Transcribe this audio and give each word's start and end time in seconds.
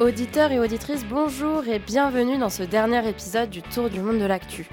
Auditeurs 0.00 0.50
et 0.50 0.58
auditrices, 0.58 1.04
bonjour 1.04 1.68
et 1.68 1.78
bienvenue 1.78 2.38
dans 2.38 2.48
ce 2.48 2.62
dernier 2.62 3.06
épisode 3.06 3.50
du 3.50 3.60
Tour 3.60 3.90
du 3.90 4.00
monde 4.00 4.18
de 4.18 4.24
l'actu. 4.24 4.66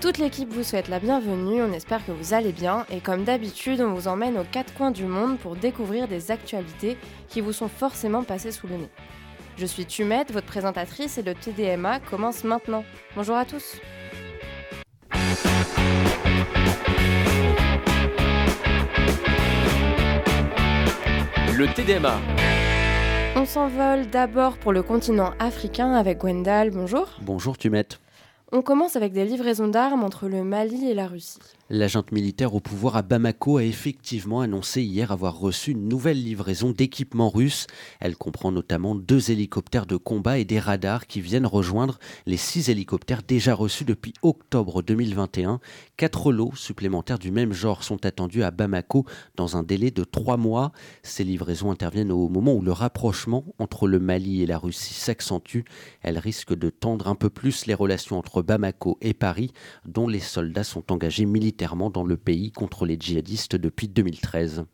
Toute 0.00 0.16
l'équipe 0.16 0.50
vous 0.50 0.62
souhaite 0.62 0.88
la 0.88 0.98
bienvenue, 0.98 1.62
on 1.62 1.74
espère 1.74 2.02
que 2.06 2.12
vous 2.12 2.32
allez 2.32 2.52
bien 2.52 2.86
et 2.90 3.00
comme 3.00 3.24
d'habitude 3.24 3.82
on 3.82 3.92
vous 3.92 4.08
emmène 4.08 4.38
aux 4.38 4.44
quatre 4.44 4.72
coins 4.72 4.90
du 4.90 5.04
monde 5.04 5.38
pour 5.38 5.54
découvrir 5.54 6.08
des 6.08 6.30
actualités 6.30 6.96
qui 7.28 7.42
vous 7.42 7.52
sont 7.52 7.68
forcément 7.68 8.22
passées 8.22 8.52
sous 8.52 8.68
le 8.68 8.76
nez. 8.76 8.88
Je 9.58 9.66
suis 9.66 9.84
Tumette, 9.84 10.32
votre 10.32 10.46
présentatrice 10.46 11.18
et 11.18 11.22
le 11.22 11.34
TDMA 11.34 12.00
commence 12.00 12.42
maintenant. 12.42 12.82
Bonjour 13.14 13.36
à 13.36 13.44
tous. 13.44 13.76
Le 21.54 21.66
TDMA. 21.74 22.18
On 23.36 23.46
s'envole 23.46 24.08
d'abord 24.10 24.58
pour 24.58 24.72
le 24.72 24.82
continent 24.82 25.32
africain 25.38 25.92
avec 25.92 26.18
Gwendal. 26.18 26.70
Bonjour. 26.70 27.06
Bonjour 27.22 27.56
Tumette. 27.56 28.00
On 28.50 28.60
commence 28.60 28.96
avec 28.96 29.12
des 29.12 29.24
livraisons 29.24 29.68
d'armes 29.68 30.02
entre 30.02 30.28
le 30.28 30.42
Mali 30.42 30.90
et 30.90 30.94
la 30.94 31.06
Russie. 31.06 31.38
L'agente 31.72 32.10
militaire 32.10 32.56
au 32.56 32.58
pouvoir 32.58 32.96
à 32.96 33.02
Bamako 33.02 33.58
a 33.58 33.62
effectivement 33.62 34.40
annoncé 34.40 34.82
hier 34.82 35.12
avoir 35.12 35.38
reçu 35.38 35.70
une 35.70 35.86
nouvelle 35.86 36.20
livraison 36.20 36.72
d'équipements 36.72 37.30
russes. 37.30 37.68
Elle 38.00 38.16
comprend 38.16 38.50
notamment 38.50 38.96
deux 38.96 39.30
hélicoptères 39.30 39.86
de 39.86 39.96
combat 39.96 40.38
et 40.40 40.44
des 40.44 40.58
radars 40.58 41.06
qui 41.06 41.20
viennent 41.20 41.46
rejoindre 41.46 42.00
les 42.26 42.36
six 42.36 42.70
hélicoptères 42.70 43.22
déjà 43.22 43.54
reçus 43.54 43.84
depuis 43.84 44.14
octobre 44.22 44.82
2021. 44.82 45.60
Quatre 45.96 46.32
lots 46.32 46.50
supplémentaires 46.56 47.20
du 47.20 47.30
même 47.30 47.52
genre 47.52 47.84
sont 47.84 48.04
attendus 48.04 48.42
à 48.42 48.50
Bamako 48.50 49.06
dans 49.36 49.56
un 49.56 49.62
délai 49.62 49.92
de 49.92 50.02
trois 50.02 50.36
mois. 50.36 50.72
Ces 51.04 51.22
livraisons 51.22 51.70
interviennent 51.70 52.10
au 52.10 52.28
moment 52.28 52.54
où 52.54 52.62
le 52.62 52.72
rapprochement 52.72 53.44
entre 53.60 53.86
le 53.86 54.00
Mali 54.00 54.42
et 54.42 54.46
la 54.46 54.58
Russie 54.58 54.94
s'accentue. 54.94 55.60
Elles 56.02 56.18
risquent 56.18 56.58
de 56.58 56.68
tendre 56.68 57.06
un 57.06 57.14
peu 57.14 57.30
plus 57.30 57.66
les 57.66 57.74
relations 57.74 58.18
entre 58.18 58.42
Bamako 58.42 58.98
et 59.02 59.14
Paris, 59.14 59.52
dont 59.86 60.08
les 60.08 60.18
soldats 60.18 60.64
sont 60.64 60.90
engagés 60.90 61.26
militairement 61.26 61.59
dans 61.90 62.04
le 62.04 62.16
pays 62.16 62.52
contre 62.52 62.86
les 62.86 62.96
djihadistes 62.98 63.56
depuis 63.56 63.88
2013. 63.88 64.64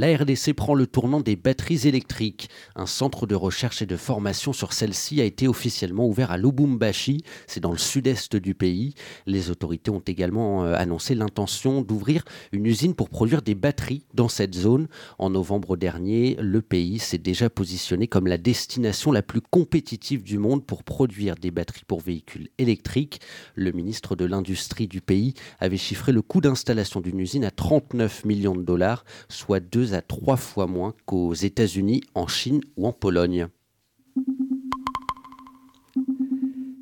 La 0.00 0.16
RDC 0.16 0.52
prend 0.54 0.76
le 0.76 0.86
tournant 0.86 1.20
des 1.20 1.34
batteries 1.34 1.88
électriques. 1.88 2.50
Un 2.76 2.86
centre 2.86 3.26
de 3.26 3.34
recherche 3.34 3.82
et 3.82 3.86
de 3.86 3.96
formation 3.96 4.52
sur 4.52 4.72
celle-ci 4.72 5.20
a 5.20 5.24
été 5.24 5.48
officiellement 5.48 6.06
ouvert 6.06 6.30
à 6.30 6.38
Lubumbashi, 6.38 7.24
c'est 7.48 7.58
dans 7.58 7.72
le 7.72 7.78
sud-est 7.78 8.36
du 8.36 8.54
pays. 8.54 8.94
Les 9.26 9.50
autorités 9.50 9.90
ont 9.90 9.98
également 9.98 10.64
euh, 10.64 10.76
annoncé 10.76 11.16
l'intention 11.16 11.82
d'ouvrir 11.82 12.24
une 12.52 12.66
usine 12.66 12.94
pour 12.94 13.08
produire 13.08 13.42
des 13.42 13.56
batteries 13.56 14.04
dans 14.14 14.28
cette 14.28 14.54
zone. 14.54 14.86
En 15.18 15.30
novembre 15.30 15.76
dernier, 15.76 16.36
le 16.40 16.62
pays 16.62 17.00
s'est 17.00 17.18
déjà 17.18 17.50
positionné 17.50 18.06
comme 18.06 18.28
la 18.28 18.38
destination 18.38 19.10
la 19.10 19.22
plus 19.22 19.40
compétitive 19.40 20.22
du 20.22 20.38
monde 20.38 20.64
pour 20.64 20.84
produire 20.84 21.34
des 21.34 21.50
batteries 21.50 21.82
pour 21.88 22.02
véhicules 22.02 22.50
électriques. 22.58 23.20
Le 23.56 23.72
ministre 23.72 24.14
de 24.14 24.26
l'Industrie 24.26 24.86
du 24.86 25.00
pays 25.00 25.34
avait 25.58 25.76
chiffré 25.76 26.12
le 26.12 26.22
coût 26.22 26.40
d'installation 26.40 27.00
d'une 27.00 27.18
usine 27.18 27.44
à 27.44 27.50
39 27.50 28.24
millions 28.26 28.54
de 28.54 28.62
dollars, 28.62 29.04
soit 29.28 29.58
à 29.94 30.02
trois 30.02 30.36
fois 30.36 30.66
moins 30.66 30.94
qu'aux 31.06 31.34
États-Unis, 31.34 32.02
en 32.14 32.26
Chine 32.26 32.60
ou 32.76 32.86
en 32.86 32.92
Pologne. 32.92 33.48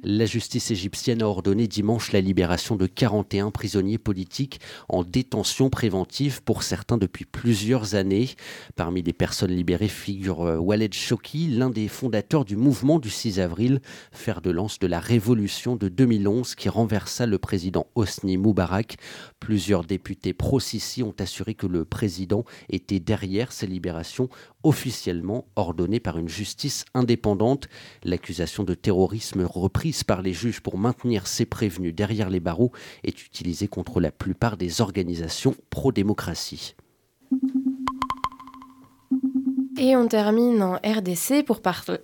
La 0.08 0.24
justice 0.24 0.70
égyptienne 0.70 1.20
a 1.20 1.26
ordonné 1.26 1.66
dimanche 1.66 2.12
la 2.12 2.20
libération 2.20 2.76
de 2.76 2.86
41 2.86 3.50
prisonniers 3.50 3.98
politiques 3.98 4.60
en 4.88 5.02
détention 5.02 5.68
préventive 5.68 6.44
pour 6.44 6.62
certains 6.62 6.96
depuis 6.96 7.24
plusieurs 7.24 7.96
années. 7.96 8.28
Parmi 8.76 9.02
les 9.02 9.12
personnes 9.12 9.50
libérées 9.50 9.88
figure 9.88 10.42
euh, 10.42 10.58
Waled 10.58 10.94
Shoki, 10.94 11.48
l'un 11.48 11.70
des 11.70 11.88
fondateurs 11.88 12.44
du 12.44 12.54
mouvement 12.54 13.00
du 13.00 13.10
6 13.10 13.40
avril, 13.40 13.80
fer 14.12 14.40
de 14.42 14.52
lance 14.52 14.78
de 14.78 14.86
la 14.86 15.00
révolution 15.00 15.74
de 15.74 15.88
2011 15.88 16.54
qui 16.54 16.68
renversa 16.68 17.26
le 17.26 17.40
président 17.40 17.88
Hosni 17.96 18.36
Moubarak. 18.36 18.98
Plusieurs 19.40 19.82
députés 19.82 20.34
pro-Sisi 20.34 21.02
ont 21.02 21.16
assuré 21.18 21.54
que 21.54 21.66
le 21.66 21.84
président 21.84 22.44
était 22.68 23.00
derrière 23.00 23.50
ces 23.50 23.66
libérations 23.66 24.28
officiellement 24.66 25.46
ordonnées 25.54 26.00
par 26.00 26.18
une 26.18 26.28
justice 26.28 26.84
indépendante. 26.92 27.68
L'accusation 28.02 28.64
de 28.64 28.74
terrorisme 28.74 29.44
reprise 29.44 30.02
par 30.02 30.22
les 30.22 30.32
juges 30.32 30.60
pour 30.60 30.76
maintenir 30.76 31.28
ces 31.28 31.46
prévenus 31.46 31.94
derrière 31.94 32.30
les 32.30 32.40
barreaux 32.40 32.72
est 33.04 33.24
utilisée 33.24 33.68
contre 33.68 34.00
la 34.00 34.10
plupart 34.10 34.56
des 34.56 34.80
organisations 34.80 35.54
pro-démocratie. 35.70 36.74
Et 39.78 39.94
on 39.94 40.08
termine 40.08 40.62
en 40.62 40.74
RDC 40.76 41.44
pour, 41.46 41.60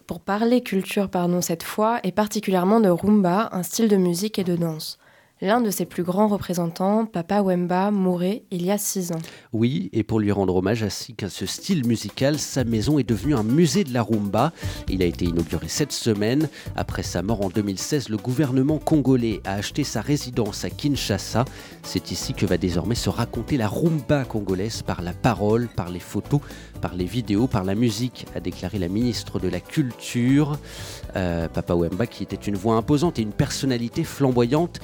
pour 0.07 0.21
parler 0.21 0.63
culture 0.63 1.09
pardon, 1.09 1.41
cette 1.41 1.63
fois, 1.65 1.99
et 2.05 2.13
particulièrement 2.13 2.81
de 2.81 2.91
rumba, 2.91 3.49
un 3.53 3.63
style 3.65 3.89
de 3.89 3.97
musique 3.97 4.39
et 4.39 4.45
de 4.45 4.55
danse. 4.55 4.99
L'un 5.45 5.61
de 5.61 5.71
ses 5.71 5.87
plus 5.87 6.05
grands 6.05 6.29
représentants, 6.29 7.05
Papa 7.05 7.43
Wemba, 7.43 7.91
mourait 7.91 8.45
il 8.53 8.65
y 8.65 8.71
a 8.71 8.79
six 8.79 9.11
ans. 9.11 9.19
Oui, 9.53 9.91
et 9.93 10.05
pour 10.05 10.21
lui 10.21 10.31
rendre 10.31 10.55
hommage 10.55 10.85
ainsi 10.85 11.15
qu'à 11.15 11.29
ce 11.29 11.47
style 11.47 11.85
musical, 11.85 12.39
sa 12.39 12.63
maison 12.63 13.01
est 13.01 13.09
devenue 13.09 13.35
un 13.35 13.43
musée 13.43 13.83
de 13.83 13.93
la 13.93 14.03
rumba. 14.03 14.53
Il 14.89 15.03
a 15.03 15.05
été 15.05 15.25
inauguré 15.25 15.67
cette 15.67 15.91
semaine. 15.91 16.49
Après 16.77 17.03
sa 17.03 17.23
mort 17.23 17.45
en 17.45 17.49
2016, 17.49 18.09
le 18.09 18.19
gouvernement 18.19 18.79
congolais 18.79 19.41
a 19.45 19.55
acheté 19.55 19.83
sa 19.83 20.01
résidence 20.01 20.65
à 20.65 20.71
Kinshasa. 20.71 21.45
C'est 21.83 22.13
ici 22.13 22.35
que 22.35 22.47
va 22.47 22.57
désormais 22.57 22.95
se 22.95 23.11
raconter 23.11 23.57
la 23.57 23.67
rumba 23.67 24.25
congolaise 24.25 24.83
par 24.83 25.03
la 25.03 25.13
parole, 25.13 25.67
par 25.67 25.91
les 25.91 25.99
photos, 25.99 26.41
par 26.81 26.95
les 26.95 27.05
vidéos, 27.05 27.49
par 27.49 27.65
la 27.65 27.75
musique, 27.75 28.27
a 28.37 28.41
déclaré 28.41 28.79
la 28.79 28.89
ministre 28.89 29.41
de 29.41 29.49
la 29.49 29.59
Culture. 29.59 30.57
Euh, 31.17 31.49
Papa 31.49 31.75
Wemba, 31.75 32.07
qui 32.07 32.23
était 32.23 32.37
une 32.37 32.55
voix 32.55 32.77
imposante 32.77 33.19
et 33.19 33.23
une 33.23 33.33
personnalité 33.33 34.05
flamboyante, 34.05 34.79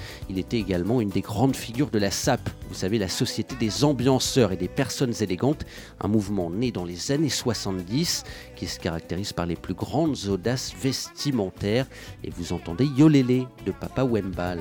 était 0.49 0.57
également 0.57 1.03
une 1.03 1.11
des 1.11 1.21
grandes 1.21 1.55
figures 1.55 1.91
de 1.91 1.99
la 1.99 2.11
SAP, 2.11 2.41
vous 2.71 2.75
savez, 2.75 2.97
la 2.97 3.09
Société 3.09 3.55
des 3.57 3.85
ambianceurs 3.85 4.51
et 4.51 4.57
des 4.57 4.67
personnes 4.67 5.13
élégantes, 5.21 5.67
un 6.01 6.09
mouvement 6.09 6.49
né 6.49 6.73
dans 6.73 6.87
les 6.87 7.13
années 7.13 7.29
70 7.29 8.25
qui 8.57 8.67
se 8.67 8.81
caractérise 8.81 9.35
par 9.35 9.45
les 9.45 9.57
plus 9.57 9.75
grandes 9.75 10.17
audaces 10.27 10.73
vestimentaires. 10.75 11.87
Et 12.25 12.31
vous 12.31 12.55
entendez 12.55 12.87
Yolele 12.87 13.47
de 13.67 13.73
Papa 13.73 14.05
Wemba. 14.05 14.57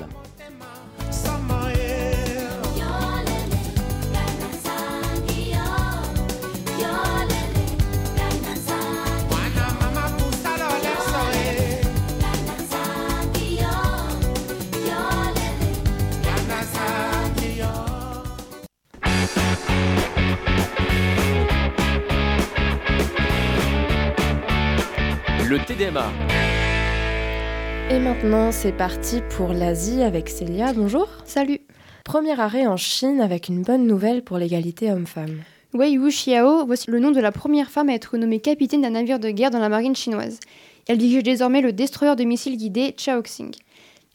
Et 27.90 28.00
maintenant, 28.00 28.50
c'est 28.50 28.72
parti 28.72 29.20
pour 29.36 29.52
l'Asie 29.52 30.02
avec 30.02 30.28
Célia. 30.28 30.72
Bonjour. 30.72 31.06
Salut. 31.24 31.60
Premier 32.04 32.38
arrêt 32.40 32.66
en 32.66 32.76
Chine 32.76 33.20
avec 33.20 33.48
une 33.48 33.62
bonne 33.62 33.86
nouvelle 33.86 34.24
pour 34.24 34.38
l'égalité 34.38 34.90
homme-femme. 34.90 35.36
Wei 35.74 35.96
Wuxiao, 35.96 36.66
voici 36.66 36.90
le 36.90 36.98
nom 36.98 37.12
de 37.12 37.20
la 37.20 37.30
première 37.30 37.70
femme 37.70 37.90
à 37.90 37.94
être 37.94 38.16
nommée 38.16 38.40
capitaine 38.40 38.82
d'un 38.82 38.90
navire 38.90 39.20
de 39.20 39.30
guerre 39.30 39.52
dans 39.52 39.60
la 39.60 39.68
marine 39.68 39.94
chinoise. 39.94 40.40
Elle 40.88 40.98
dirige 40.98 41.22
désormais 41.22 41.60
le 41.60 41.72
destroyer 41.72 42.16
de 42.16 42.24
missiles 42.24 42.56
guidés 42.56 42.92
Chaoxing. 42.96 43.52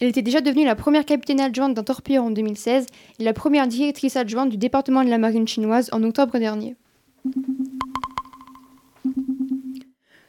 Elle 0.01 0.09
était 0.09 0.21
déjà 0.21 0.41
devenue 0.41 0.65
la 0.65 0.75
première 0.75 1.05
capitaine 1.05 1.39
adjointe 1.39 1.75
d'un 1.75 1.83
torpilleur 1.83 2.25
en 2.25 2.31
2016 2.31 2.87
et 3.19 3.23
la 3.23 3.31
première 3.31 3.67
directrice 3.67 4.17
adjointe 4.17 4.49
du 4.49 4.57
département 4.57 5.05
de 5.05 5.09
la 5.09 5.17
marine 5.17 5.47
chinoise 5.47 5.89
en 5.93 6.03
octobre 6.03 6.37
dernier. 6.39 6.75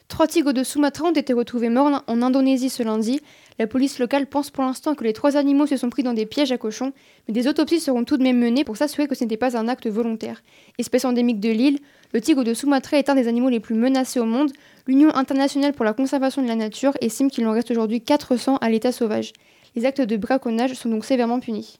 Trois 0.09 0.27
tigres 0.27 0.53
de 0.53 0.63
Sumatra 0.63 1.07
ont 1.07 1.13
été 1.13 1.33
retrouvés 1.33 1.71
morts 1.71 2.05
en 2.07 2.23
Indonésie 2.23 2.69
ce 2.69 2.83
lundi. 2.83 3.21
La 3.59 3.67
police 3.67 3.99
locale 3.99 4.27
pense 4.27 4.51
pour 4.51 4.63
l'instant 4.63 4.95
que 4.95 5.03
les 5.03 5.15
trois 5.15 5.37
animaux 5.37 5.67
se 5.67 5.77
sont 5.77 5.89
pris 5.89 6.03
dans 6.03 6.13
des 6.13 6.27
pièges 6.27 6.53
à 6.53 6.59
cochons, 6.59 6.93
mais 7.27 7.33
des 7.35 7.49
autopsies 7.49 7.81
seront 7.81 8.05
tout 8.05 8.19
de 8.19 8.23
même 8.23 8.39
menées 8.39 8.65
pour 8.65 8.77
s'assurer 8.77 9.09
que 9.09 9.15
ce 9.15 9.25
n'était 9.25 9.39
pas 9.39 9.57
un 9.57 9.67
acte 9.67 9.89
volontaire. 9.89 10.43
Espèce 10.79 11.05
endémique 11.05 11.41
de 11.41 11.49
l'île, 11.49 11.79
le 12.13 12.21
tigre 12.21 12.45
de 12.45 12.53
Sumatra 12.53 12.99
est 12.99 13.09
un 13.09 13.15
des 13.15 13.29
animaux 13.29 13.49
les 13.49 13.61
plus 13.61 13.75
menacés 13.75 14.21
au 14.21 14.27
monde. 14.27 14.53
L'Union 14.87 15.15
internationale 15.15 15.73
pour 15.73 15.85
la 15.85 15.95
conservation 15.95 16.43
de 16.43 16.49
la 16.49 16.55
nature 16.55 16.93
estime 17.01 17.31
qu'il 17.31 17.47
en 17.47 17.53
reste 17.53 17.71
aujourd'hui 17.71 18.03
400 18.03 18.59
à 18.61 18.69
l'état 18.69 18.93
sauvage. 18.93 19.33
Les 19.75 19.87
actes 19.87 20.03
de 20.03 20.17
braconnage 20.17 20.75
sont 20.75 20.91
donc 20.91 21.05
sévèrement 21.05 21.41
punis. 21.41 21.79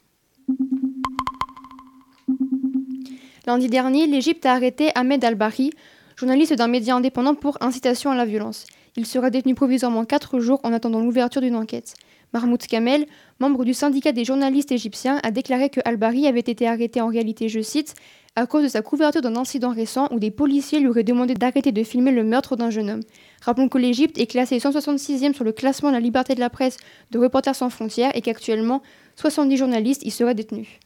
Lundi 3.47 3.69
dernier, 3.69 4.07
l'Égypte 4.07 4.47
a 4.47 4.55
arrêté 4.55 4.91
Ahmed 4.95 5.23
Al-Bari, 5.23 5.71
journaliste 6.17 6.55
d'un 6.55 6.69
média 6.69 6.95
indépendant 6.95 7.35
pour 7.35 7.59
incitation 7.61 8.11
à 8.11 8.17
la 8.17 8.25
violence. 8.25 8.67
Il 8.97 9.07
sera 9.07 9.31
détenu 9.31 9.55
provisoirement 9.55 10.05
4 10.05 10.39
jours 10.41 10.61
en 10.63 10.73
attendant 10.73 11.01
l'ouverture 11.01 11.41
d'une 11.41 11.57
enquête. 11.57 11.95
Mahmoud 12.33 12.67
Kamel, 12.67 13.07
membre 13.39 13.65
du 13.65 13.75
syndicat 13.75 14.13
des 14.13 14.25
journalistes 14.25 14.73
égyptiens, 14.73 15.21
a 15.23 15.31
déclaré 15.31 15.71
que 15.71 15.81
Al-Bari 15.85 16.27
avait 16.27 16.41
été 16.41 16.67
arrêté 16.67 17.01
en 17.01 17.07
réalité, 17.07 17.49
je 17.49 17.61
cite, 17.61 17.95
à 18.37 18.47
cause 18.47 18.65
de 18.65 18.69
sa 18.69 18.83
couverture 18.83 19.23
d'un 19.23 19.37
incident 19.37 19.71
récent 19.71 20.09
où 20.11 20.19
des 20.19 20.33
policiers 20.33 20.81
lui 20.81 20.89
auraient 20.89 21.05
demandé 21.05 21.35
d'arrêter 21.35 21.71
de 21.71 21.85
filmer 21.85 22.11
le 22.11 22.25
meurtre 22.25 22.57
d'un 22.57 22.71
jeune 22.71 22.91
homme. 22.91 23.03
Rappelons 23.43 23.69
que 23.69 23.79
l'Égypte 23.79 24.19
est 24.19 24.27
classée 24.27 24.59
166e 24.59 25.35
sur 25.35 25.45
le 25.45 25.53
classement 25.53 25.91
de 25.91 25.95
la 25.95 26.01
liberté 26.01 26.35
de 26.35 26.41
la 26.41 26.51
presse 26.51 26.79
de 27.13 27.19
Reporters 27.21 27.55
sans 27.55 27.71
frontières 27.71 28.11
et 28.17 28.21
qu'actuellement 28.21 28.83
70 29.17 29.57
journalistes 29.57 30.05
y 30.05 30.11
seraient 30.11 30.35
détenus. 30.35 30.81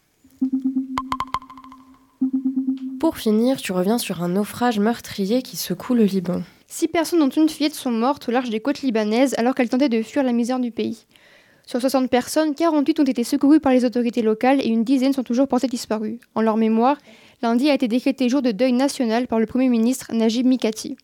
Pour 2.98 3.16
finir, 3.16 3.58
tu 3.58 3.70
reviens 3.70 3.98
sur 3.98 4.24
un 4.24 4.28
naufrage 4.28 4.80
meurtrier 4.80 5.42
qui 5.42 5.56
secoue 5.56 5.94
le 5.94 6.02
Liban. 6.02 6.42
Six 6.66 6.88
personnes 6.88 7.20
dont 7.20 7.28
une 7.28 7.48
fillette 7.48 7.74
sont 7.74 7.92
mortes 7.92 8.28
au 8.28 8.32
large 8.32 8.50
des 8.50 8.58
côtes 8.58 8.82
libanaises 8.82 9.34
alors 9.38 9.54
qu'elles 9.54 9.68
tentaient 9.68 9.88
de 9.88 10.02
fuir 10.02 10.24
la 10.24 10.32
misère 10.32 10.58
du 10.58 10.72
pays. 10.72 11.06
Sur 11.64 11.80
60 11.80 12.10
personnes, 12.10 12.56
48 12.56 12.98
ont 12.98 13.04
été 13.04 13.22
secourues 13.22 13.60
par 13.60 13.72
les 13.72 13.84
autorités 13.84 14.22
locales 14.22 14.60
et 14.60 14.66
une 14.66 14.82
dizaine 14.82 15.12
sont 15.12 15.22
toujours 15.22 15.46
portées 15.46 15.68
disparues. 15.68 16.18
En 16.34 16.40
leur 16.40 16.56
mémoire, 16.56 16.98
lundi 17.40 17.70
a 17.70 17.74
été 17.74 17.86
décrété 17.86 18.28
jour 18.28 18.42
de 18.42 18.50
deuil 18.50 18.72
national 18.72 19.28
par 19.28 19.38
le 19.38 19.46
Premier 19.46 19.68
ministre 19.68 20.12
Najib 20.12 20.46
Mikati. 20.46 20.96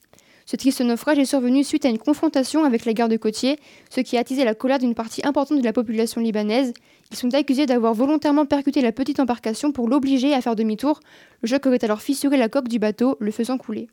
Ce 0.46 0.56
triste 0.56 0.82
naufrage 0.82 1.18
est 1.18 1.24
survenu 1.24 1.64
suite 1.64 1.86
à 1.86 1.88
une 1.88 1.98
confrontation 1.98 2.64
avec 2.64 2.84
la 2.84 2.92
garde 2.92 3.16
côtier, 3.16 3.58
ce 3.88 4.00
qui 4.00 4.18
a 4.18 4.20
attisé 4.20 4.44
la 4.44 4.54
colère 4.54 4.78
d'une 4.78 4.94
partie 4.94 5.26
importante 5.26 5.58
de 5.58 5.64
la 5.64 5.72
population 5.72 6.20
libanaise. 6.20 6.74
Ils 7.10 7.16
sont 7.16 7.32
accusés 7.32 7.64
d'avoir 7.64 7.94
volontairement 7.94 8.44
percuté 8.44 8.82
la 8.82 8.92
petite 8.92 9.20
embarcation 9.20 9.72
pour 9.72 9.88
l'obliger 9.88 10.34
à 10.34 10.42
faire 10.42 10.54
demi-tour. 10.54 11.00
Le 11.40 11.48
choc 11.48 11.64
aurait 11.66 11.82
alors 11.82 12.02
fissuré 12.02 12.36
la 12.36 12.50
coque 12.50 12.68
du 12.68 12.78
bateau, 12.78 13.16
le 13.20 13.30
faisant 13.30 13.56
couler. 13.56 13.88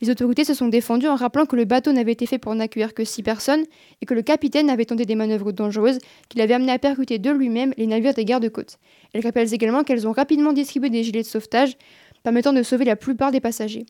Les 0.00 0.10
autorités 0.10 0.44
se 0.44 0.54
sont 0.54 0.66
défendues 0.66 1.06
en 1.06 1.14
rappelant 1.14 1.46
que 1.46 1.54
le 1.54 1.64
bateau 1.64 1.92
n'avait 1.92 2.12
été 2.12 2.26
fait 2.26 2.38
pour 2.38 2.54
n'accueillir 2.56 2.92
que 2.92 3.04
six 3.04 3.22
personnes 3.22 3.64
et 4.02 4.06
que 4.06 4.14
le 4.14 4.22
capitaine 4.22 4.68
avait 4.70 4.84
tenté 4.84 5.06
des 5.06 5.14
manœuvres 5.14 5.52
dangereuses 5.52 5.98
qui 6.28 6.38
l'avaient 6.38 6.54
amené 6.54 6.72
à 6.72 6.78
percuter 6.80 7.20
de 7.20 7.30
lui-même 7.30 7.72
les 7.76 7.86
navires 7.86 8.14
des 8.14 8.24
gardes-côtes. 8.24 8.78
Elles 9.12 9.22
rappellent 9.22 9.54
également 9.54 9.84
qu'elles 9.84 10.08
ont 10.08 10.12
rapidement 10.12 10.52
distribué 10.52 10.90
des 10.90 11.04
gilets 11.04 11.22
de 11.22 11.26
sauvetage 11.26 11.76
permettant 12.24 12.52
de 12.52 12.64
sauver 12.64 12.84
la 12.84 12.96
plupart 12.96 13.30
des 13.30 13.40
passagers. 13.40 13.86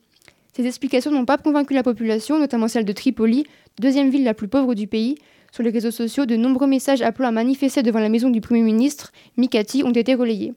Ces 0.55 0.65
explications 0.67 1.11
n'ont 1.11 1.25
pas 1.25 1.37
convaincu 1.37 1.73
la 1.73 1.83
population, 1.83 2.39
notamment 2.39 2.69
celle 2.69 2.85
de 2.85 2.93
Tripoli, 2.93 3.45
deuxième 3.77 4.09
ville 4.09 4.23
la 4.23 4.33
plus 4.33 4.47
pauvre 4.47 4.73
du 4.73 4.87
pays. 4.87 5.17
Sur 5.51 5.63
les 5.63 5.69
réseaux 5.69 5.91
sociaux, 5.91 6.25
de 6.25 6.37
nombreux 6.37 6.65
messages 6.65 7.01
appelant 7.01 7.27
à 7.27 7.31
manifester 7.31 7.83
devant 7.83 7.99
la 7.99 8.07
maison 8.07 8.29
du 8.29 8.39
Premier 8.39 8.61
ministre, 8.61 9.11
Mikati, 9.35 9.83
ont 9.83 9.91
été 9.91 10.15
relayés. 10.15 10.53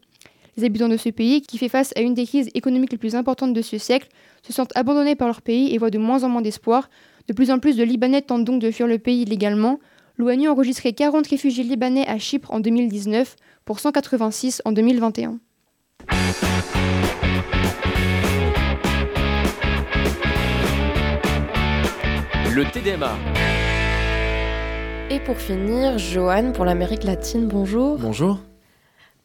Les 0.57 0.65
habitants 0.65 0.89
de 0.89 0.97
ce 0.97 1.09
pays, 1.09 1.43
qui 1.43 1.59
fait 1.59 1.69
face 1.69 1.93
à 1.97 2.01
une 2.01 2.15
des 2.15 2.27
crises 2.27 2.49
économiques 2.55 2.93
les 2.93 2.99
plus 2.99 3.17
importantes 3.17 3.53
de 3.53 3.61
ce 3.61 3.77
siècle, 3.77 4.07
se 4.43 4.53
sentent 4.53 4.77
abandonnés 4.77 5.17
par 5.17 5.27
leur 5.27 5.43
pays 5.43 5.75
et 5.75 5.79
voient 5.79 5.91
de 5.91 5.99
moins 5.99 6.23
en 6.23 6.29
moins 6.29 6.43
d'espoir. 6.43 6.91
De 7.27 7.33
plus 7.33 7.51
en 7.51 7.59
plus 7.59 7.77
de 7.77 7.83
Libanais 7.83 8.23
tentent 8.23 8.45
donc 8.45 8.61
de 8.61 8.71
fuir 8.71 8.87
le 8.87 8.99
pays 8.99 9.23
illégalement. 9.23 9.81
L'ONU 10.17 10.47
a 10.47 10.53
enregistré 10.53 10.93
40 10.93 11.27
réfugiés 11.27 11.65
libanais 11.65 12.07
à 12.07 12.19
Chypre 12.19 12.53
en 12.53 12.61
2019 12.61 13.35
pour 13.65 13.81
186 13.81 14.63
en 14.65 14.71
2021. 14.71 15.41
Le 22.59 22.65
TDMA. 22.65 23.17
Et 25.11 25.21
pour 25.21 25.37
finir, 25.37 25.97
Johan 25.97 26.51
pour 26.51 26.65
l'Amérique 26.65 27.05
latine, 27.05 27.47
bonjour. 27.47 27.99
Bonjour. 27.99 28.41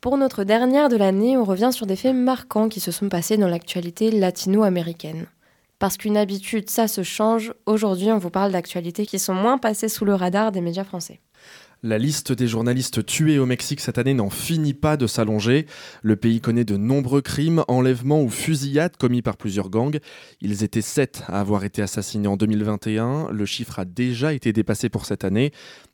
Pour 0.01 0.18
notre 0.18 0.44
dernière 0.44 0.88
de 0.88 0.97
l'année, 0.97 1.35
on 1.35 1.44
revient 1.44 1.71
sur 1.74 1.88
des 1.88 1.95
faits 1.95 2.13
marquants 2.13 2.69
qui 2.69 2.80
se 2.80 2.91
sont 2.91 3.09
passés 3.09 3.38
dans 3.38 3.47
l'actualité 3.47 4.12
latino-américaine. 4.12 5.25
Parce 5.80 5.97
qu'une 5.97 6.15
habitude, 6.15 6.69
ça 6.69 6.88
se 6.88 7.01
change, 7.01 7.56
aujourd'hui 7.65 8.12
on 8.12 8.19
vous 8.19 8.30
parle 8.30 8.51
d'actualités 8.51 9.07
qui 9.07 9.18
sont 9.18 9.33
moins 9.33 9.57
passées 9.57 9.89
sous 9.89 10.06
le 10.06 10.13
radar 10.13 10.51
des 10.51 10.62
médias 10.62 10.83
français. 10.83 11.19
La 11.85 11.97
liste 11.97 12.31
des 12.31 12.47
journalistes 12.47 13.06
tués 13.06 13.39
au 13.39 13.45
Mexique 13.45 13.81
cette 13.81 13.97
année 13.97 14.13
n'en 14.13 14.30
finit 14.30 14.74
pas 14.74 14.95
de 14.95 15.06
s'allonger. 15.06 15.65
Le 16.01 16.15
pays 16.15 16.39
connaît 16.39 16.63
de 16.63 16.77
nombreux 16.77 17.21
crimes, 17.21 17.65
enlèvements 17.68 18.24
ou 18.24 18.30
fusillades 18.30 18.95
commis 18.95 19.21
par 19.21 19.35
plusieurs 19.35 19.69
gangs. 19.69 20.00
Ils 20.39 20.63
étaient 20.63 20.80
sept 20.80 21.24
à 21.27 21.41
avoir 21.41 21.65
été 21.65 21.81
assassinés 21.81 22.30
en 22.30 22.38
2021. 22.38 23.31
Le 23.31 23.45
chiffre 23.45 23.80
a 23.80 23.83
déjà 23.83 24.31
été 24.31 24.53
dépassé 24.53 24.88
pour 24.88 25.06
cette 25.06 25.25
année 25.25 25.51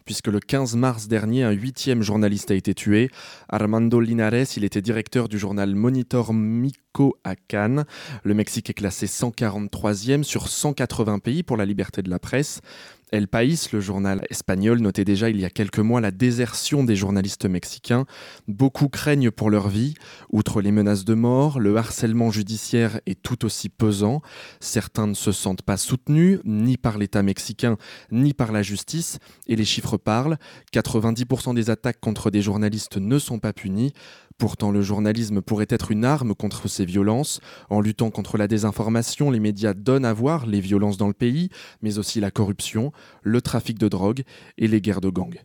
puisque 0.10 0.28
le 0.28 0.40
15 0.40 0.76
mars 0.76 1.08
dernier, 1.08 1.44
un 1.44 1.52
huitième 1.52 2.02
journaliste 2.02 2.50
a 2.50 2.56
été 2.56 2.74
tué. 2.74 3.12
Armando 3.48 4.00
Linares, 4.00 4.58
il 4.58 4.64
était 4.64 4.82
directeur 4.82 5.30
du 5.30 5.38
journal 5.38 5.76
Monitor 5.76 6.34
Michoacán. 6.34 7.86
Le 8.24 8.34
Mexique 8.34 8.72
est 8.72 8.74
classé 8.74 9.06
143e 9.06 10.24
sur 10.24 10.48
180 10.48 11.20
pays 11.20 11.44
pour 11.44 11.58
la 11.58 11.66
liberté 11.66 12.02
de 12.02 12.10
la 12.10 12.18
presse. 12.18 12.62
El 13.12 13.28
País, 13.28 13.70
le 13.74 13.80
journal 13.80 14.24
espagnol, 14.30 14.80
notait 14.80 15.04
déjà 15.04 15.30
il 15.32 15.40
y 15.40 15.46
a 15.46 15.50
quelques 15.50 15.80
mois 15.80 16.00
la 16.00 16.12
désertion 16.12 16.84
des 16.84 16.96
journalistes 16.96 17.46
mexicains. 17.46 18.06
Beaucoup 18.48 18.88
craignent 18.88 19.32
pour 19.32 19.50
leur 19.50 19.68
vie. 19.68 19.96
Outre 20.32 20.62
les 20.62 20.72
menaces 20.72 21.06
de 21.06 21.16
mort, 21.16 21.60
le 21.60 21.76
harcèlement 21.76 22.30
judiciaire 22.30 23.02
est 23.08 23.20
tout 23.20 23.46
aussi 23.46 23.70
pesant. 23.70 24.22
Certains 24.60 25.08
ne 25.08 25.16
se 25.16 25.32
sentent 25.32 25.64
pas 25.64 25.78
soutenus, 25.78 26.40
ni 26.46 26.78
par 26.78 27.00
l'État 27.00 27.24
mexicain, 27.24 27.78
ni 28.12 28.34
par 28.34 28.52
la 28.52 28.62
justice. 28.62 29.18
Et 29.48 29.56
les 29.56 29.66
chiffres 29.66 29.98
parlent. 29.98 30.38
90% 30.72 31.56
des 31.56 31.72
attaques 31.72 32.00
contre 32.00 32.30
des 32.30 32.44
journalistes 32.44 32.98
ne 32.98 33.18
sont 33.18 33.40
pas 33.40 33.54
punies. 33.54 33.94
Pourtant, 34.40 34.72
le 34.72 34.82
journalisme 34.82 35.42
pourrait 35.42 35.68
être 35.70 35.92
une 35.92 36.06
arme 36.06 36.34
contre 36.34 36.70
ces 36.70 36.86
violences. 36.86 37.42
En 37.70 37.82
luttant 37.82 38.10
contre 38.10 38.38
la 38.38 38.48
désinformation, 38.48 39.32
les 39.32 39.42
médias 39.42 39.74
donnent 39.74 40.06
à 40.06 40.14
voir 40.14 40.46
les 40.46 40.62
violences 40.62 40.96
dans 40.96 41.08
le 41.08 41.14
pays, 41.14 41.50
mais 41.82 42.00
aussi 42.00 42.22
la 42.22 42.32
corruption, 42.32 42.94
le 43.22 43.42
trafic 43.42 43.78
de 43.78 43.90
drogue 43.90 44.24
et 44.58 44.70
les 44.70 44.80
guerres 44.80 45.02
de 45.02 45.10
gangs. 45.10 45.42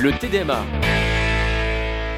Le 0.00 0.18
TDMA. 0.20 0.64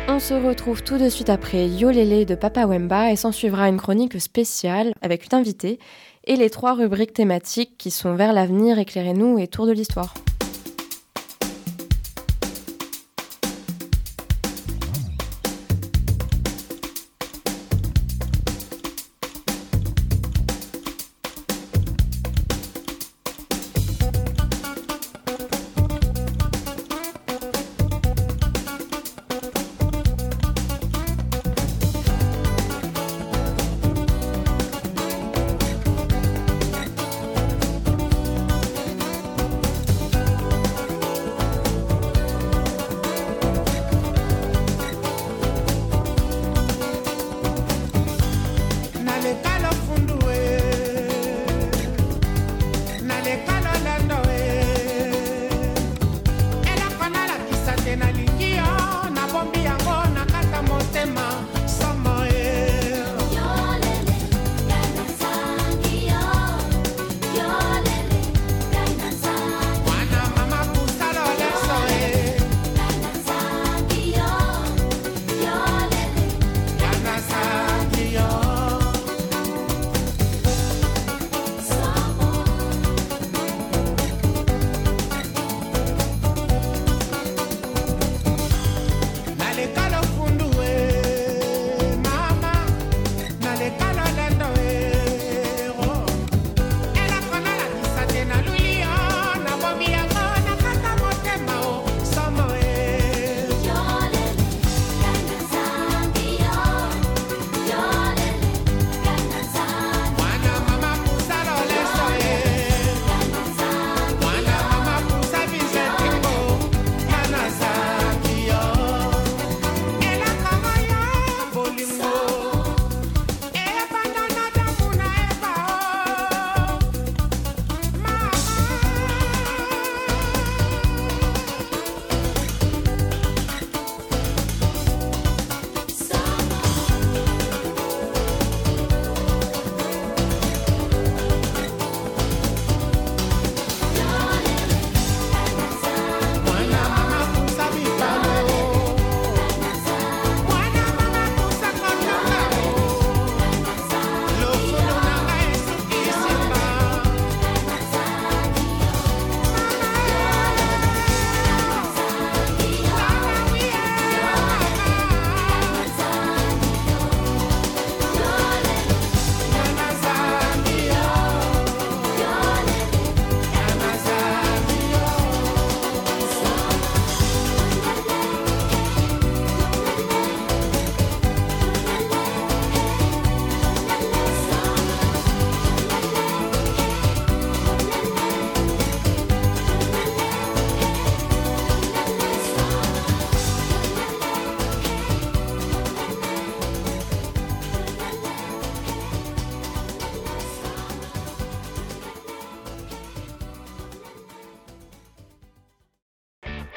On 0.08 0.20
se 0.20 0.35
retrouve 0.35 0.85
tout 0.85 0.99
de 0.99 1.08
suite 1.08 1.31
après 1.31 1.67
Yolele 1.67 2.25
de 2.26 2.37
Papa 2.37 2.64
Wemba 2.64 3.11
et 3.11 3.17
s'en 3.17 3.32
suivra 3.32 3.69
une 3.69 3.76
chronique 3.76 4.20
spéciale 4.20 4.93
avec 5.03 5.26
une 5.26 5.37
invitée 5.37 5.81
et 6.25 6.37
les 6.37 6.49
trois 6.49 6.75
rubriques 6.75 7.12
thématiques 7.12 7.76
qui 7.76 7.91
sont 7.91 8.14
vers 8.14 8.32
l'avenir, 8.32 8.79
éclairez-nous 8.79 9.38
et 9.38 9.49
tour 9.49 9.67
de 9.67 9.73
l'histoire. 9.73 10.14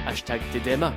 Hashtag 0.09 0.41
TDMA. 0.51 0.91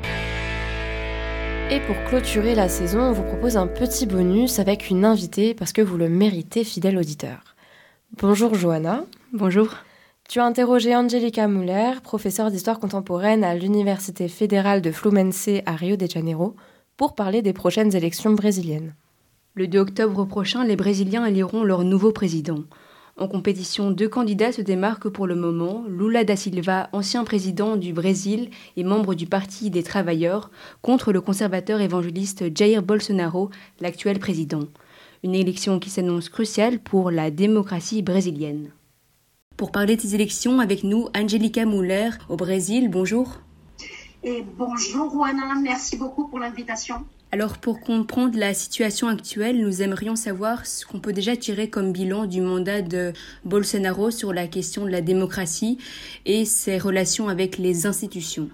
Et 1.71 1.81
pour 1.81 2.03
clôturer 2.05 2.55
la 2.55 2.71
saison, 2.71 3.01
on 3.01 3.13
vous 3.13 3.23
propose 3.23 3.59
un 3.59 3.67
petit 3.67 4.07
bonus 4.07 4.59
avec 4.59 4.89
une 4.89 5.05
invitée 5.05 5.53
parce 5.53 5.75
que 5.75 5.83
vous 5.83 5.99
le 5.99 6.09
méritez, 6.09 6.65
fidèle 6.65 6.97
auditeur. 6.97 7.55
Bonjour 8.23 8.55
Johanna. 8.55 9.05
Bonjour. 9.35 9.69
Tu 10.31 10.41
as 10.41 10.47
interrogé 10.47 10.97
Angelica 10.97 11.47
Muller, 11.47 12.01
professeure 12.03 12.51
d'histoire 12.51 12.81
contemporaine 12.81 13.45
à 13.45 13.55
l'Université 13.55 14.29
fédérale 14.29 14.81
de 14.81 14.91
Fluminense 14.91 15.51
à 15.67 15.73
Rio 15.73 15.97
de 15.97 16.07
Janeiro, 16.07 16.57
pour 16.97 17.15
parler 17.15 17.43
des 17.43 17.53
prochaines 17.53 17.95
élections 17.95 18.33
brésiliennes. 18.33 18.95
Le 19.55 19.67
2 19.69 19.79
octobre 19.79 20.25
prochain, 20.25 20.65
les 20.65 20.77
Brésiliens 20.77 21.27
éliront 21.27 21.65
leur 21.65 21.85
nouveau 21.85 22.13
président. 22.13 22.61
En 23.19 23.29
compétition, 23.29 23.91
deux 23.91 24.09
candidats 24.09 24.53
se 24.53 24.63
démarquent 24.63 25.11
pour 25.11 25.27
le 25.27 25.35
moment. 25.35 25.85
Lula 25.87 26.25
da 26.25 26.35
Silva, 26.35 26.89
ancien 26.93 27.25
président 27.25 27.77
du 27.77 27.93
Brésil 27.93 28.49
et 28.77 28.85
membre 28.85 29.15
du 29.15 29.27
Parti 29.27 29.69
des 29.69 29.83
travailleurs, 29.83 30.51
contre 30.81 31.13
le 31.13 31.21
conservateur 31.21 31.81
évangéliste 31.83 32.45
Jair 32.57 32.83
Bolsonaro, 32.83 33.51
l'actuel 33.81 34.19
président. 34.19 34.63
Une 35.23 35.35
élection 35.35 35.79
qui 35.79 35.91
s'annonce 35.91 36.31
cruciale 36.31 36.79
pour 36.79 37.11
la 37.11 37.31
démocratie 37.31 38.03
brésilienne. 38.03 38.71
Pour 39.59 39.71
parler 39.71 39.97
de 39.97 40.01
ces 40.01 40.15
élections, 40.15 40.59
avec 40.59 40.83
nous, 40.83 41.09
Angelica 41.15 41.67
Muller 41.67 42.11
au 42.31 42.37
Brésil. 42.37 42.89
Bonjour. 42.91 43.41
Et 44.25 44.43
bonjour 44.57 45.11
Juana, 45.11 45.55
merci 45.61 45.97
beaucoup 45.97 46.29
pour 46.29 46.39
l'invitation. 46.39 47.05
Alors 47.35 47.57
pour 47.57 47.81
comprendre 47.81 48.39
la 48.39 48.53
situation 48.53 49.09
actuelle, 49.09 49.59
nous 49.59 49.81
aimerions 49.81 50.17
savoir 50.17 50.67
ce 50.67 50.85
qu'on 50.85 51.01
peut 51.01 51.15
déjà 51.15 51.35
tirer 51.35 51.71
comme 51.71 51.91
bilan 51.91 52.27
du 52.27 52.43
mandat 52.43 52.83
de 52.83 53.15
Bolsonaro 53.47 54.11
sur 54.11 54.35
la 54.35 54.47
question 54.47 54.85
de 54.85 54.91
la 54.91 55.01
démocratie 55.01 55.79
et 56.27 56.45
ses 56.45 56.77
relations 56.77 57.31
avec 57.31 57.57
les 57.57 57.87
institutions. 57.87 58.51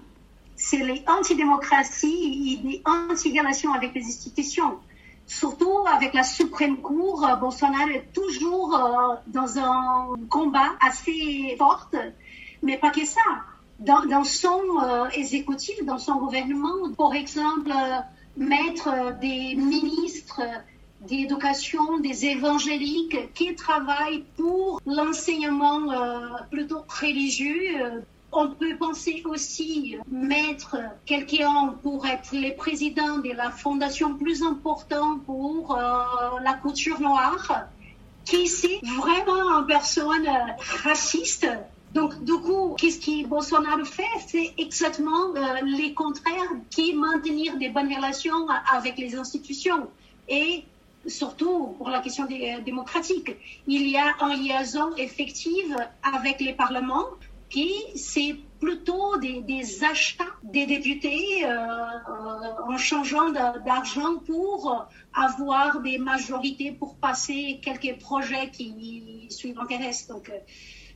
C'est 0.55 0.77
les 0.77 1.03
antidémocraties 1.07 2.61
et 2.63 2.67
les 2.69 2.81
anti-relations 2.85 3.73
avec 3.73 3.93
les 3.95 4.05
institutions. 4.05 4.77
Surtout 5.27 5.85
avec 5.93 6.13
la 6.13 6.23
Suprême 6.23 6.77
Cour, 6.77 7.27
Bolsonaro 7.37 7.89
est 7.89 8.07
toujours 8.13 8.75
euh, 8.75 9.15
dans 9.27 9.59
un 9.59 10.15
combat 10.29 10.71
assez 10.87 11.53
fort, 11.57 11.91
mais 12.63 12.77
pas 12.77 12.91
que 12.91 13.05
ça. 13.05 13.19
Dans, 13.79 14.23
son 14.23 14.61
euh, 14.81 15.09
exécutif, 15.09 15.83
dans 15.83 15.97
son 15.97 16.15
gouvernement, 16.15 16.91
par 16.97 17.13
exemple, 17.13 17.71
euh, 17.71 17.99
mettre 18.39 19.19
des 19.19 19.53
ministres 19.55 20.41
d'éducation, 21.01 21.99
des 21.99 22.25
évangéliques 22.25 23.33
qui 23.33 23.55
travaillent 23.55 24.25
pour 24.35 24.81
l'enseignement 24.85 25.91
euh, 25.91 26.19
plutôt 26.49 26.83
religieux. 27.01 28.03
On 28.31 28.49
peut 28.49 28.75
penser 28.77 29.23
aussi 29.25 29.97
mettre 30.11 30.77
quelqu'un 31.05 31.75
pour 31.81 32.05
être 32.05 32.29
le 32.33 32.55
président 32.55 33.17
de 33.17 33.31
la 33.31 33.49
fondation 33.49 34.15
plus 34.15 34.43
importante 34.43 35.23
pour 35.25 35.75
euh, 35.75 36.39
la 36.43 36.53
culture 36.53 36.99
noire, 37.01 37.65
qui 38.25 38.43
est 38.43 38.85
vraiment 38.97 39.59
une 39.59 39.67
personne 39.67 40.27
raciste 40.83 41.47
donc, 41.93 42.23
du 42.23 42.33
coup, 42.33 42.75
qu'est-ce 42.77 42.99
que 42.99 43.27
Bolsonaro 43.27 43.83
fait? 43.83 44.03
C'est 44.27 44.53
exactement 44.57 45.33
euh, 45.35 45.61
les 45.65 45.93
contraires 45.93 46.51
qui 46.69 46.93
maintenir 46.93 47.57
des 47.57 47.69
bonnes 47.69 47.91
relations 47.93 48.47
avec 48.71 48.97
les 48.97 49.15
institutions 49.15 49.87
et 50.27 50.65
surtout 51.07 51.73
pour 51.77 51.89
la 51.89 51.99
question 52.01 52.25
euh, 52.25 52.61
démocratique. 52.61 53.31
Il 53.65 53.87
y 53.89 53.97
a 53.97 54.13
une 54.21 54.43
liaison 54.43 54.95
effective 54.97 55.75
avec 56.03 56.39
les 56.41 56.53
parlements 56.53 57.07
qui 57.49 57.71
c'est 57.95 58.35
plutôt 58.59 59.17
des, 59.17 59.83
achats 59.83 60.23
des 60.43 60.67
députés 60.67 61.43
euh, 61.43 62.67
en 62.67 62.77
changeant 62.77 63.31
d'argent 63.31 64.17
pour 64.27 64.85
avoir 65.15 65.79
des 65.79 65.97
majorités 65.97 66.71
pour 66.71 66.97
passer 66.97 67.59
quelques 67.63 67.97
projets 67.97 68.51
qui 68.51 69.25
suivent 69.31 69.59
intéressent. 69.59 70.21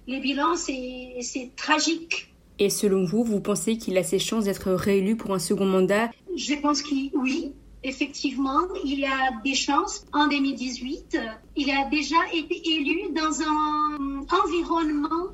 Les 0.08 0.20
bilans, 0.20 0.56
c'est 0.56 1.56
tragique. 1.56 2.34
Et 2.60 2.70
selon 2.70 3.04
vous, 3.04 3.24
vous 3.24 3.40
pensez 3.40 3.78
qu'il 3.78 3.98
a 3.98 4.04
ses 4.04 4.20
chances 4.20 4.46
d'être 4.46 4.72
réélu 4.72 5.16
pour 5.16 5.34
un 5.34 5.40
second 5.40 5.66
mandat? 5.66 6.12
Je 6.36 6.54
pense 6.56 6.82
que 6.82 7.18
oui. 7.18 7.54
Effectivement, 7.86 8.62
il 8.86 9.04
a 9.04 9.42
des 9.44 9.56
chances. 9.56 10.06
En 10.14 10.28
2018, 10.28 11.18
il 11.58 11.70
a 11.70 11.90
déjà 11.90 12.16
été 12.34 12.62
élu 12.66 13.12
dans 13.14 13.42
un 13.42 14.22
environnement 14.42 15.34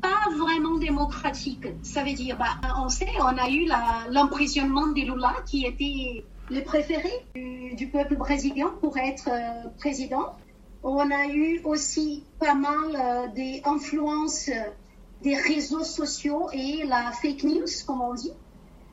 pas 0.00 0.30
vraiment 0.38 0.78
démocratique. 0.78 1.66
Ça 1.82 2.04
veut 2.04 2.12
dire, 2.12 2.38
bah, 2.38 2.60
on 2.78 2.88
sait, 2.88 3.08
on 3.18 3.36
a 3.36 3.50
eu 3.50 3.68
l'emprisonnement 4.10 4.86
de 4.86 5.00
Lula 5.00 5.34
qui 5.46 5.66
était 5.66 6.24
le 6.50 6.62
préféré 6.62 7.10
du, 7.34 7.74
du 7.74 7.88
peuple 7.88 8.16
brésilien 8.16 8.72
pour 8.80 8.96
être 8.96 9.28
euh, 9.28 9.68
président. 9.78 10.36
On 10.82 11.10
a 11.10 11.26
eu 11.26 11.60
aussi 11.64 12.24
pas 12.38 12.54
mal 12.54 12.96
euh, 12.96 13.28
des 13.34 13.60
influences 13.66 14.48
euh, 14.48 14.70
des 15.22 15.36
réseaux 15.36 15.84
sociaux 15.84 16.48
et 16.54 16.84
la 16.86 17.12
fake 17.12 17.44
news, 17.44 17.66
comme 17.86 18.00
on 18.00 18.14
dit. 18.14 18.32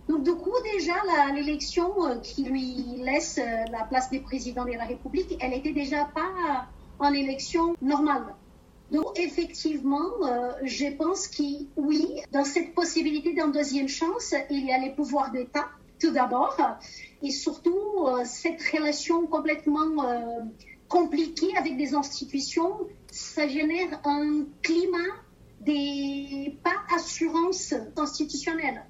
Donc, 0.10 0.24
du 0.24 0.34
coup, 0.34 0.51
déjà, 0.74 0.96
l'élection 1.34 2.06
euh, 2.06 2.20
qui 2.20 2.44
lui 2.44 2.84
laisse 2.98 3.39
la 3.72 3.86
place 3.86 4.10
des 4.10 4.20
présidents 4.20 4.65
de 4.65 4.74
la 4.74 4.84
République, 4.84 5.38
elle 5.39 5.53
était 5.53 5.72
déjà 5.72 6.03
pas 6.03 6.67
en 7.00 7.13
élection 7.13 7.75
normale. 7.82 8.36
Donc, 8.91 9.17
effectivement, 9.17 10.10
je 10.63 10.96
pense 10.96 11.27
que 11.27 11.44
oui, 11.75 12.22
dans 12.32 12.46
cette 12.46 12.74
possibilité 12.74 13.34
d'une 13.34 13.51
deuxième 13.51 13.89
chance, 13.89 14.34
il 14.50 14.65
y 14.65 14.72
a 14.72 14.77
les 14.77 14.91
pouvoirs 14.91 15.32
d'État, 15.32 15.67
tout 16.00 16.12
d'abord, 16.12 16.58
et 17.22 17.32
surtout 17.32 18.08
cette 18.24 18.62
relation 18.74 19.27
complètement 19.27 20.08
compliqué 20.88 21.56
avec 21.58 21.77
des 21.77 21.94
institutions, 21.94 22.88
ça 23.12 23.48
génère 23.48 24.00
un 24.06 24.46
climat 24.62 25.15
des 25.62 26.58
pas 26.63 26.96
assurance 26.96 27.74
institutionnelle 27.98 28.86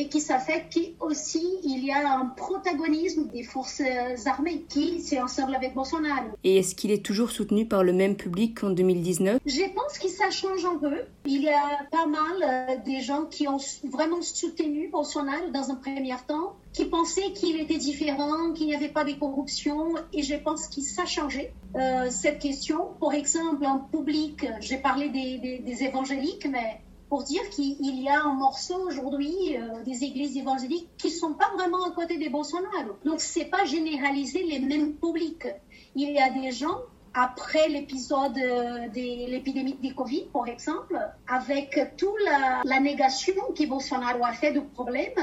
et 0.00 0.08
qui 0.08 0.20
ça 0.22 0.38
fait 0.38 0.64
qu'aussi 0.72 1.46
il 1.62 1.84
y 1.84 1.90
a 1.90 2.18
un 2.18 2.26
protagonisme 2.26 3.28
des 3.28 3.42
forces 3.42 3.82
armées 4.24 4.64
qui 4.66 5.00
c'est 5.00 5.20
ensemble 5.20 5.54
avec 5.54 5.74
Bolsonaro. 5.74 6.30
Et 6.42 6.56
est-ce 6.58 6.74
qu'il 6.74 6.90
est 6.90 7.04
toujours 7.04 7.30
soutenu 7.30 7.66
par 7.66 7.84
le 7.84 7.92
même 7.92 8.16
public 8.16 8.60
qu'en 8.60 8.70
2019 8.70 9.40
Je 9.44 9.62
pense 9.74 9.98
que 9.98 10.08
ça 10.08 10.30
change 10.30 10.64
un 10.64 10.78
peu. 10.78 11.02
Il 11.26 11.42
y 11.42 11.50
a 11.50 11.80
pas 11.90 12.06
mal 12.06 12.36
euh, 12.42 12.76
des 12.86 13.02
gens 13.02 13.26
qui 13.26 13.46
ont 13.46 13.58
vraiment 13.90 14.22
soutenu 14.22 14.88
Bolsonaro 14.88 15.50
dans 15.52 15.70
un 15.70 15.74
premier 15.74 16.14
temps, 16.26 16.56
qui 16.72 16.86
pensaient 16.86 17.32
qu'il 17.34 17.60
était 17.60 17.76
différent, 17.76 18.52
qu'il 18.54 18.68
n'y 18.68 18.74
avait 18.74 18.88
pas 18.88 19.04
de 19.04 19.12
corruption, 19.12 19.94
et 20.14 20.22
je 20.22 20.36
pense 20.36 20.68
que 20.68 20.80
ça 20.80 21.02
a 21.02 21.06
changé. 21.06 21.52
Euh, 21.76 22.08
cette 22.10 22.38
question, 22.38 22.88
par 23.00 23.12
exemple, 23.12 23.66
en 23.66 23.80
public, 23.80 24.46
j'ai 24.60 24.78
parlé 24.78 25.10
des, 25.10 25.38
des, 25.38 25.58
des 25.58 25.84
évangéliques, 25.84 26.48
mais 26.50 26.80
pour 27.10 27.24
dire 27.24 27.50
qu'il 27.50 28.02
y 28.02 28.08
a 28.08 28.22
un 28.22 28.34
morceau 28.34 28.86
aujourd'hui 28.86 29.56
euh, 29.56 29.82
des 29.82 30.04
églises 30.04 30.36
évangéliques 30.36 30.88
qui 30.96 31.10
sont 31.10 31.34
pas 31.34 31.50
vraiment 31.56 31.84
à 31.84 31.90
côté 31.90 32.16
des 32.16 32.28
Bolsonaro. 32.28 32.92
Donc 33.04 33.20
c'est 33.20 33.46
pas 33.46 33.64
généraliser 33.64 34.44
les 34.44 34.60
mêmes 34.60 34.94
publics. 34.94 35.48
Il 35.96 36.12
y 36.12 36.20
a 36.20 36.30
des 36.30 36.52
gens 36.52 36.78
après 37.12 37.68
l'épisode 37.68 38.38
euh, 38.38 38.86
de 38.88 39.28
l'épidémie 39.28 39.76
de 39.82 39.92
Covid, 39.92 40.28
par 40.32 40.46
exemple, 40.46 40.96
avec 41.26 41.76
toute 41.96 42.14
la, 42.24 42.78
négation 42.78 43.34
que 43.58 43.66
Bolsonaro 43.66 44.24
a 44.24 44.32
fait 44.32 44.52
du 44.52 44.60
problème, 44.60 45.20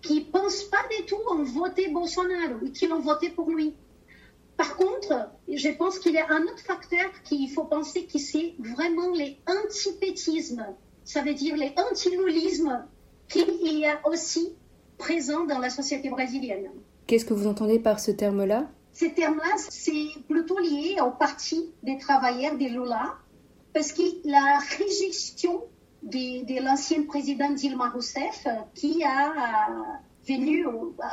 qui 0.00 0.22
pensent 0.22 0.64
pas 0.64 0.84
du 0.98 1.04
tout 1.04 1.20
en 1.30 1.42
voter 1.42 1.88
Bolsonaro 1.88 2.64
et 2.64 2.72
qui 2.72 2.90
ont 2.90 3.00
voté 3.00 3.28
pour 3.28 3.50
lui. 3.50 3.74
Par 4.56 4.74
contre, 4.76 5.28
je 5.46 5.68
pense 5.68 5.98
qu'il 5.98 6.12
y 6.12 6.18
a 6.18 6.30
un 6.30 6.44
autre 6.44 6.64
facteur 6.64 7.10
qu'il 7.24 7.50
faut 7.50 7.64
penser 7.64 8.06
qui 8.06 8.20
c'est 8.20 8.54
vraiment 8.58 9.10
les 9.12 9.38
antipétismes 9.46 10.64
ça 11.06 11.22
veut 11.22 11.32
dire 11.34 11.56
les 11.56 11.72
antilulismes 11.90 12.84
qu'il 13.28 13.48
y 13.62 13.86
a 13.86 13.98
aussi 14.06 14.52
présents 14.98 15.44
dans 15.44 15.58
la 15.58 15.70
société 15.70 16.10
brésilienne. 16.10 16.68
Qu'est-ce 17.06 17.24
que 17.24 17.32
vous 17.32 17.46
entendez 17.46 17.78
par 17.78 18.00
ce 18.00 18.10
terme-là? 18.10 18.68
Ce 18.92 19.06
terme-là, 19.06 19.54
c'est 19.56 20.08
plutôt 20.28 20.58
lié 20.58 20.96
au 21.00 21.10
parti 21.10 21.70
des 21.82 21.96
travailleurs 21.98 22.56
des 22.56 22.68
Lula, 22.68 23.14
parce 23.72 23.92
que 23.92 24.02
la 24.24 24.58
réjection 24.78 25.62
de, 26.02 26.44
de 26.44 26.64
l'ancien 26.64 27.02
président 27.04 27.50
Dilma 27.50 27.90
Rousseff 27.90 28.46
qui 28.74 29.04
a 29.04 29.32
venu 30.26 30.66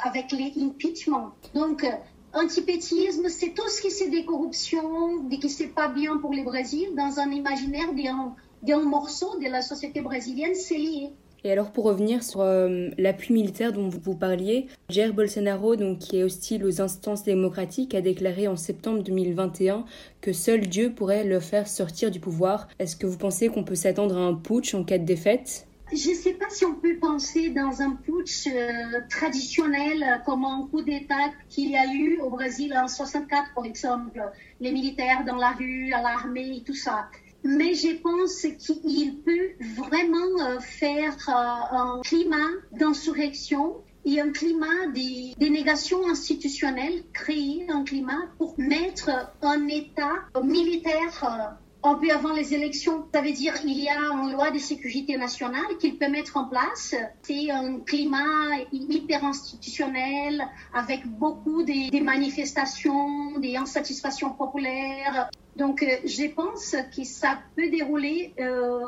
avec 0.04 0.32
les 0.32 0.54
impeachments. 0.64 1.32
Donc, 1.54 1.86
antipétisme, 2.34 3.30
c'est 3.30 3.54
tout 3.54 3.68
ce 3.68 3.82
qui 3.82 3.92
c'est 3.92 4.10
des 4.10 4.26
corruptions, 4.26 5.24
des 5.26 5.38
qui 5.38 5.50
c'est 5.50 5.68
pas 5.68 5.88
bien 5.88 6.18
pour 6.18 6.34
le 6.34 6.44
Brésil 6.44 6.90
dans 6.96 7.20
un 7.20 7.30
imaginaire 7.32 7.94
d'un 7.94 8.34
d'un 8.64 8.84
morceau 8.84 9.38
de 9.40 9.50
la 9.50 9.62
société 9.62 10.02
brésilienne, 10.02 10.56
c'est 10.56 10.78
lié. 10.78 11.10
Et 11.46 11.52
alors 11.52 11.72
pour 11.72 11.84
revenir 11.84 12.24
sur 12.24 12.40
euh, 12.40 12.90
l'appui 12.98 13.34
militaire 13.34 13.74
dont 13.74 13.90
vous 13.90 14.16
parliez, 14.16 14.68
Jair 14.90 15.14
Bolsonaro, 15.14 15.76
donc, 15.76 16.00
qui 16.00 16.18
est 16.18 16.24
hostile 16.24 16.66
aux 16.66 16.82
instances 16.82 17.24
démocratiques, 17.24 17.94
a 17.96 18.02
déclaré 18.02 18.48
en 18.48 18.56
septembre 18.56 19.04
2021 19.04 19.84
que 20.22 20.32
seul 20.32 20.62
Dieu 20.62 20.94
pourrait 20.94 21.26
le 21.26 21.42
faire 21.42 21.68
sortir 21.68 22.12
du 22.12 22.22
pouvoir. 22.22 22.70
Est-ce 22.80 22.96
que 22.96 23.06
vous 23.06 23.18
pensez 23.18 23.50
qu'on 23.50 23.66
peut 23.66 23.76
s'attendre 23.76 24.18
à 24.18 24.22
un 24.22 24.36
putsch 24.36 24.74
en 24.74 24.86
cas 24.86 24.98
de 24.98 25.04
défaite? 25.04 25.68
Je 25.92 26.10
ne 26.10 26.16
sais 26.16 26.34
pas 26.34 26.50
si 26.50 26.64
on 26.64 26.76
peut 26.76 26.96
penser 26.96 27.50
dans 27.50 27.82
un 27.82 27.92
putsch 27.92 28.48
euh, 28.48 29.02
traditionnel 29.10 30.22
comme 30.26 30.46
un 30.46 30.68
coup 30.72 30.82
d'État 30.82 31.30
qu'il 31.50 31.72
y 31.72 31.78
a 31.78 31.94
eu 31.94 32.20
au 32.20 32.30
Brésil 32.30 32.74
en 32.76 32.88
64, 32.88 33.54
par 33.54 33.66
exemple, 33.66 34.24
les 34.62 34.72
militaires 34.72 35.26
dans 35.26 35.36
la 35.36 35.52
rue, 35.52 35.92
à 35.92 36.02
l'armée 36.02 36.58
et 36.58 36.64
tout 36.64 36.74
ça. 36.74 37.10
Mais 37.44 37.74
je 37.74 37.96
pense 38.02 38.42
qu'il 38.58 39.22
peut 39.22 39.52
vraiment 39.76 40.40
euh, 40.42 40.60
faire 40.60 41.16
euh, 41.28 41.76
un 41.78 42.02
climat 42.04 42.50
d'insurrection 42.72 43.84
et 44.06 44.20
un 44.20 44.32
climat 44.32 44.88
des 44.94 45.34
dénégations 45.38 46.08
institutionnelles, 46.10 47.04
créer 47.14 47.66
un 47.70 47.84
climat 47.84 48.22
pour 48.38 48.56
mettre 48.58 49.10
un 49.42 49.68
État 49.68 50.14
militaire 50.42 51.58
un 51.84 51.96
peu 51.96 52.10
avant 52.12 52.34
les 52.34 52.54
élections. 52.54 53.06
Ça 53.14 53.22
veut 53.22 53.34
dire 53.34 53.54
qu'il 53.60 53.78
y 53.78 53.90
a 53.90 54.00
une 54.00 54.32
loi 54.32 54.52
de 54.52 54.58
sécurité 54.58 55.18
nationale 55.18 55.78
qu'il 55.80 55.98
peut 55.98 56.10
mettre 56.10 56.38
en 56.38 56.46
place. 56.46 56.96
C'est 57.24 57.52
un 57.52 57.80
climat 57.80 58.58
hyper 58.72 59.24
institutionnel 59.26 60.44
avec 60.74 61.06
beaucoup 61.06 61.64
de, 61.64 62.02
manifestations, 62.02 63.38
des 63.40 63.58
insatisfactions 63.58 64.32
populaires. 64.32 65.30
Donc, 65.58 65.84
euh, 65.84 65.88
je 66.06 66.28
pense 66.34 66.76
que 66.96 67.04
ça 67.04 67.40
peut 67.56 67.70
dérouler 67.70 68.34
euh, 68.40 68.86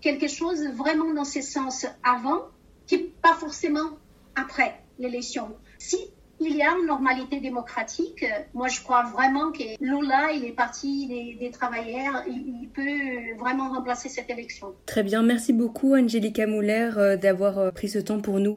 quelque 0.00 0.28
chose 0.28 0.66
vraiment 0.68 1.12
dans 1.12 1.24
ce 1.24 1.42
sens 1.42 1.86
avant, 2.02 2.42
qui 2.86 2.98
pas 2.98 3.34
forcément 3.34 3.90
après 4.36 4.80
l'élection. 4.98 5.56
Si 5.78 5.98
il 6.40 6.56
y 6.56 6.62
a 6.62 6.76
une 6.78 6.86
normalité 6.86 7.40
démocratique. 7.40 8.24
Moi, 8.54 8.68
je 8.68 8.80
crois 8.82 9.04
vraiment 9.04 9.52
que 9.52 9.62
Lula, 9.80 10.32
il 10.32 10.44
est 10.44 10.52
parti 10.52 11.06
des, 11.38 11.50
travailleurs, 11.50 12.22
il, 12.26 12.68
peut 12.74 13.38
vraiment 13.38 13.70
remplacer 13.70 14.08
cette 14.08 14.28
élection. 14.28 14.74
Très 14.84 15.02
bien, 15.02 15.22
merci 15.22 15.52
beaucoup 15.52 15.94
Angelica 15.94 16.46
Muller 16.46 16.90
euh, 16.96 17.16
d'avoir 17.16 17.58
euh, 17.58 17.70
pris 17.70 17.88
ce 17.88 17.98
temps 17.98 18.20
pour 18.20 18.38
nous. 18.38 18.56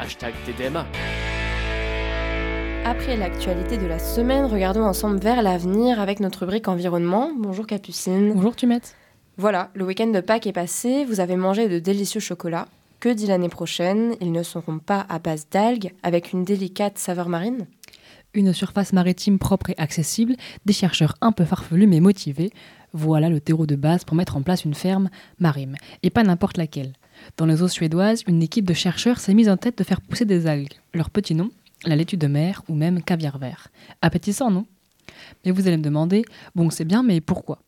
Hashtag 0.00 0.34
TDMA. 0.46 0.86
Après 2.84 3.16
l'actualité 3.16 3.78
de 3.78 3.86
la 3.86 3.98
semaine, 3.98 4.44
regardons 4.44 4.84
ensemble 4.84 5.18
vers 5.18 5.42
l'avenir 5.42 6.00
avec 6.00 6.20
notre 6.20 6.40
rubrique 6.40 6.68
environnement. 6.68 7.30
Bonjour 7.36 7.66
Capucine. 7.66 8.34
Bonjour 8.34 8.54
Tumette. 8.54 8.96
Voilà, 9.36 9.70
le 9.74 9.84
week-end 9.84 10.08
de 10.08 10.20
Pâques 10.20 10.46
est 10.46 10.52
passé, 10.52 11.04
vous 11.04 11.20
avez 11.20 11.36
mangé 11.36 11.68
de 11.68 11.78
délicieux 11.78 12.20
chocolats. 12.20 12.68
Que 13.02 13.08
dit 13.08 13.26
l'année 13.26 13.48
prochaine 13.48 14.14
Ils 14.20 14.30
ne 14.30 14.44
seront 14.44 14.78
pas 14.78 15.04
à 15.08 15.18
base 15.18 15.48
d'algues, 15.50 15.92
avec 16.04 16.32
une 16.32 16.44
délicate 16.44 16.98
saveur 16.98 17.28
marine 17.28 17.66
Une 18.32 18.52
surface 18.52 18.92
maritime 18.92 19.40
propre 19.40 19.70
et 19.70 19.74
accessible, 19.76 20.36
des 20.66 20.72
chercheurs 20.72 21.16
un 21.20 21.32
peu 21.32 21.44
farfelus 21.44 21.88
mais 21.88 21.98
motivés. 21.98 22.52
Voilà 22.92 23.28
le 23.28 23.40
terreau 23.40 23.66
de 23.66 23.74
base 23.74 24.04
pour 24.04 24.14
mettre 24.14 24.36
en 24.36 24.42
place 24.42 24.64
une 24.64 24.74
ferme 24.74 25.10
marine, 25.40 25.78
et 26.04 26.10
pas 26.10 26.22
n'importe 26.22 26.58
laquelle. 26.58 26.92
Dans 27.36 27.46
les 27.46 27.60
eaux 27.64 27.66
suédoises, 27.66 28.22
une 28.28 28.40
équipe 28.40 28.66
de 28.66 28.72
chercheurs 28.72 29.18
s'est 29.18 29.34
mise 29.34 29.48
en 29.48 29.56
tête 29.56 29.78
de 29.78 29.82
faire 29.82 30.00
pousser 30.00 30.24
des 30.24 30.46
algues. 30.46 30.74
Leur 30.94 31.10
petit 31.10 31.34
nom 31.34 31.50
La 31.84 31.96
laitue 31.96 32.18
de 32.18 32.28
mer 32.28 32.62
ou 32.68 32.76
même 32.76 33.02
caviar 33.02 33.36
vert. 33.36 33.66
Appétissant, 34.00 34.52
non? 34.52 34.64
Mais 35.44 35.50
vous 35.50 35.66
allez 35.66 35.76
me 35.76 35.82
demander, 35.82 36.24
bon 36.54 36.70
c'est 36.70 36.84
bien, 36.84 37.02
mais 37.02 37.20
pourquoi? 37.20 37.58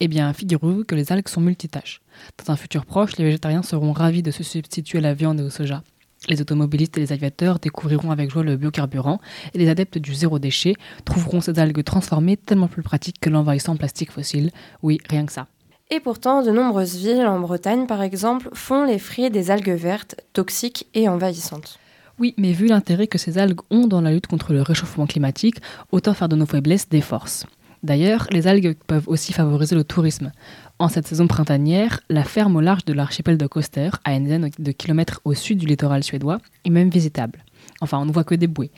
Eh 0.00 0.08
bien, 0.08 0.32
figurez-vous 0.32 0.84
que 0.84 0.94
les 0.94 1.12
algues 1.12 1.28
sont 1.28 1.40
multitâches. 1.40 2.00
Dans 2.38 2.52
un 2.52 2.56
futur 2.56 2.86
proche, 2.86 3.16
les 3.16 3.24
végétariens 3.24 3.62
seront 3.62 3.92
ravis 3.92 4.22
de 4.22 4.30
se 4.30 4.42
substituer 4.42 4.98
à 4.98 5.02
la 5.02 5.14
viande 5.14 5.40
et 5.40 5.42
au 5.42 5.50
soja. 5.50 5.82
Les 6.28 6.40
automobilistes 6.40 6.96
et 6.98 7.00
les 7.00 7.12
aviateurs 7.12 7.58
découvriront 7.58 8.12
avec 8.12 8.30
joie 8.30 8.44
le 8.44 8.56
biocarburant 8.56 9.20
et 9.54 9.58
les 9.58 9.68
adeptes 9.68 9.98
du 9.98 10.14
zéro 10.14 10.38
déchet 10.38 10.74
trouveront 11.04 11.40
ces 11.40 11.58
algues 11.58 11.82
transformées 11.82 12.36
tellement 12.36 12.68
plus 12.68 12.82
pratiques 12.82 13.18
que 13.20 13.28
l'envahissant 13.28 13.76
plastique 13.76 14.12
fossile. 14.12 14.50
Oui, 14.82 14.98
rien 15.08 15.26
que 15.26 15.32
ça. 15.32 15.48
Et 15.90 16.00
pourtant, 16.00 16.42
de 16.42 16.50
nombreuses 16.50 16.96
villes, 16.96 17.26
en 17.26 17.40
Bretagne 17.40 17.86
par 17.86 18.02
exemple, 18.02 18.48
font 18.54 18.84
les 18.84 18.98
frais 18.98 19.30
des 19.30 19.50
algues 19.50 19.70
vertes, 19.70 20.14
toxiques 20.32 20.86
et 20.94 21.08
envahissantes. 21.08 21.78
Oui, 22.18 22.34
mais 22.38 22.52
vu 22.52 22.66
l'intérêt 22.66 23.08
que 23.08 23.18
ces 23.18 23.36
algues 23.36 23.60
ont 23.70 23.88
dans 23.88 24.00
la 24.00 24.12
lutte 24.12 24.28
contre 24.28 24.52
le 24.52 24.62
réchauffement 24.62 25.06
climatique, 25.06 25.56
autant 25.90 26.14
faire 26.14 26.28
de 26.28 26.36
nos 26.36 26.46
faiblesses 26.46 26.88
des 26.88 27.00
forces. 27.00 27.46
D'ailleurs, 27.82 28.28
les 28.30 28.46
algues 28.46 28.76
peuvent 28.86 29.08
aussi 29.08 29.32
favoriser 29.32 29.74
le 29.74 29.82
tourisme. 29.82 30.30
En 30.78 30.88
cette 30.88 31.06
saison 31.06 31.26
printanière, 31.26 32.00
la 32.08 32.22
ferme 32.22 32.54
au 32.54 32.60
large 32.60 32.84
de 32.84 32.92
l'archipel 32.92 33.38
de 33.38 33.46
Coster, 33.46 33.90
à 34.04 34.14
une 34.14 34.24
dizaine 34.24 34.50
de 34.56 34.72
kilomètres 34.72 35.20
au 35.24 35.34
sud 35.34 35.58
du 35.58 35.66
littoral 35.66 36.04
suédois, 36.04 36.38
est 36.64 36.70
même 36.70 36.90
visitable. 36.90 37.44
Enfin, 37.80 37.98
on 37.98 38.04
ne 38.04 38.12
voit 38.12 38.24
que 38.24 38.36
des 38.36 38.46
bouées. 38.46 38.70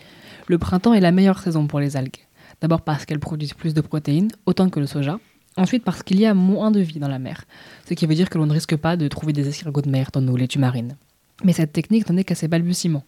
Le 0.46 0.58
printemps 0.58 0.94
est 0.94 1.00
la 1.00 1.12
meilleure 1.12 1.38
saison 1.38 1.66
pour 1.66 1.80
les 1.80 1.96
algues. 1.96 2.24
D'abord 2.62 2.80
parce 2.80 3.04
qu'elles 3.04 3.20
produisent 3.20 3.52
plus 3.52 3.74
de 3.74 3.80
protéines, 3.82 4.30
autant 4.46 4.70
que 4.70 4.80
le 4.80 4.86
soja. 4.86 5.18
Ensuite 5.56 5.84
parce 5.84 6.02
qu'il 6.02 6.18
y 6.18 6.26
a 6.26 6.34
moins 6.34 6.70
de 6.70 6.80
vie 6.80 6.98
dans 6.98 7.08
la 7.08 7.18
mer, 7.18 7.44
ce 7.88 7.94
qui 7.94 8.06
veut 8.06 8.14
dire 8.14 8.30
que 8.30 8.38
l'on 8.38 8.46
ne 8.46 8.52
risque 8.52 8.76
pas 8.76 8.96
de 8.96 9.06
trouver 9.06 9.32
des 9.32 9.48
escargots 9.48 9.82
de 9.82 9.90
mer 9.90 10.08
dans 10.12 10.20
nos 10.20 10.36
laitues 10.36 10.58
marines. 10.58 10.96
Mais 11.44 11.52
cette 11.52 11.72
technique 11.72 12.08
n'en 12.08 12.16
est 12.16 12.24
qu'à 12.24 12.34
ses 12.34 12.48
balbutiements. 12.48 13.04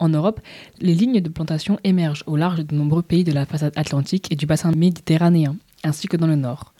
En 0.00 0.08
Europe, 0.08 0.40
les 0.80 0.94
lignes 0.94 1.20
de 1.20 1.28
plantation 1.28 1.78
émergent 1.84 2.24
au 2.26 2.34
large 2.34 2.64
de 2.64 2.74
nombreux 2.74 3.02
pays 3.02 3.22
de 3.22 3.32
la 3.32 3.44
façade 3.44 3.74
atlantique 3.76 4.32
et 4.32 4.34
du 4.34 4.46
bassin 4.46 4.72
méditerranéen, 4.72 5.56
ainsi 5.84 6.08
que 6.08 6.16
dans 6.16 6.26
le 6.26 6.36
nord. 6.36 6.72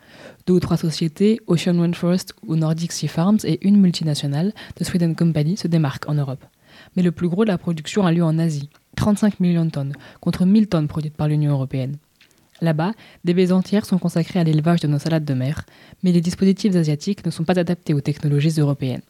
Deux 0.46 0.54
ou 0.54 0.60
trois 0.60 0.78
sociétés, 0.78 1.38
Ocean 1.46 1.78
Rainforest 1.78 2.34
ou 2.46 2.56
Nordic 2.56 2.92
Sea 2.92 3.08
Farms 3.08 3.40
et 3.44 3.64
une 3.66 3.78
multinationale, 3.78 4.54
The 4.76 4.84
Sweden 4.84 5.14
Company, 5.14 5.58
se 5.58 5.68
démarquent 5.68 6.08
en 6.08 6.14
Europe. 6.14 6.42
Mais 6.96 7.02
le 7.02 7.12
plus 7.12 7.28
gros 7.28 7.44
de 7.44 7.50
la 7.50 7.58
production 7.58 8.06
a 8.06 8.12
lieu 8.12 8.24
en 8.24 8.38
Asie, 8.38 8.70
35 8.96 9.38
millions 9.38 9.66
de 9.66 9.70
tonnes, 9.70 9.92
contre 10.20 10.46
1000 10.46 10.68
tonnes 10.68 10.88
produites 10.88 11.14
par 11.14 11.28
l'Union 11.28 11.52
européenne. 11.52 11.96
Là-bas, 12.62 12.92
des 13.24 13.34
baies 13.34 13.52
entières 13.52 13.84
sont 13.84 13.98
consacrées 13.98 14.40
à 14.40 14.44
l'élevage 14.44 14.80
de 14.80 14.88
nos 14.88 14.98
salades 14.98 15.26
de 15.26 15.34
mer, 15.34 15.66
mais 16.02 16.12
les 16.12 16.22
dispositifs 16.22 16.74
asiatiques 16.74 17.24
ne 17.26 17.30
sont 17.30 17.44
pas 17.44 17.58
adaptés 17.58 17.92
aux 17.92 18.00
technologies 18.00 18.60
européennes. 18.60 19.02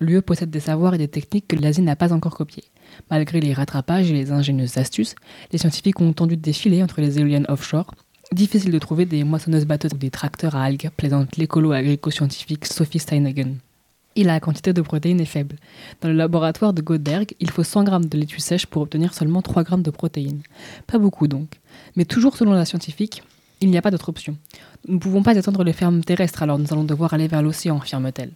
L'UE 0.00 0.20
possède 0.20 0.50
des 0.50 0.60
savoirs 0.60 0.94
et 0.94 0.98
des 0.98 1.08
techniques 1.08 1.48
que 1.48 1.56
l'Asie 1.56 1.82
n'a 1.82 1.96
pas 1.96 2.12
encore 2.12 2.36
copiées. 2.36 2.64
Malgré 3.10 3.40
les 3.40 3.52
rattrapages 3.52 4.10
et 4.10 4.14
les 4.14 4.32
ingénieuses 4.32 4.78
astuces, 4.78 5.14
les 5.52 5.58
scientifiques 5.58 6.00
ont 6.00 6.12
tendu 6.12 6.36
de 6.36 6.42
défiler 6.42 6.82
entre 6.82 7.00
les 7.00 7.18
éoliennes 7.18 7.46
offshore. 7.48 7.94
Difficile 8.32 8.72
de 8.72 8.78
trouver 8.78 9.06
des 9.06 9.22
moissonneuses 9.24 9.66
batteuses 9.66 9.92
ou 9.94 9.98
des 9.98 10.10
tracteurs 10.10 10.56
à 10.56 10.64
algues, 10.64 10.90
plaisante 10.96 11.36
l'écolo 11.36 11.72
agrico-scientifique 11.72 12.66
Sophie 12.66 12.98
Steinhagen. 12.98 13.56
Et 14.16 14.24
la 14.24 14.38
quantité 14.40 14.72
de 14.72 14.80
protéines 14.80 15.20
est 15.20 15.24
faible. 15.24 15.56
Dans 16.00 16.08
le 16.08 16.14
laboratoire 16.14 16.72
de 16.72 16.82
Godberg, 16.82 17.34
il 17.40 17.50
faut 17.50 17.64
100 17.64 17.86
g 17.86 18.08
de 18.08 18.18
laitue 18.18 18.40
sèche 18.40 18.66
pour 18.66 18.82
obtenir 18.82 19.12
seulement 19.12 19.42
3 19.42 19.64
g 19.64 19.76
de 19.78 19.90
protéines. 19.90 20.42
Pas 20.86 20.98
beaucoup 20.98 21.26
donc. 21.26 21.60
Mais 21.96 22.04
toujours 22.04 22.36
selon 22.36 22.52
la 22.52 22.64
scientifique, 22.64 23.22
il 23.60 23.70
n'y 23.70 23.76
a 23.76 23.82
pas 23.82 23.90
d'autre 23.90 24.08
option. 24.08 24.36
Nous 24.86 24.94
ne 24.94 25.00
pouvons 25.00 25.22
pas 25.22 25.34
étendre 25.34 25.64
les 25.64 25.72
fermes 25.72 26.04
terrestres, 26.04 26.42
alors 26.42 26.58
nous 26.58 26.72
allons 26.72 26.84
devoir 26.84 27.14
aller 27.14 27.28
vers 27.28 27.42
l'océan, 27.42 27.78
affirme-t-elle. 27.78 28.32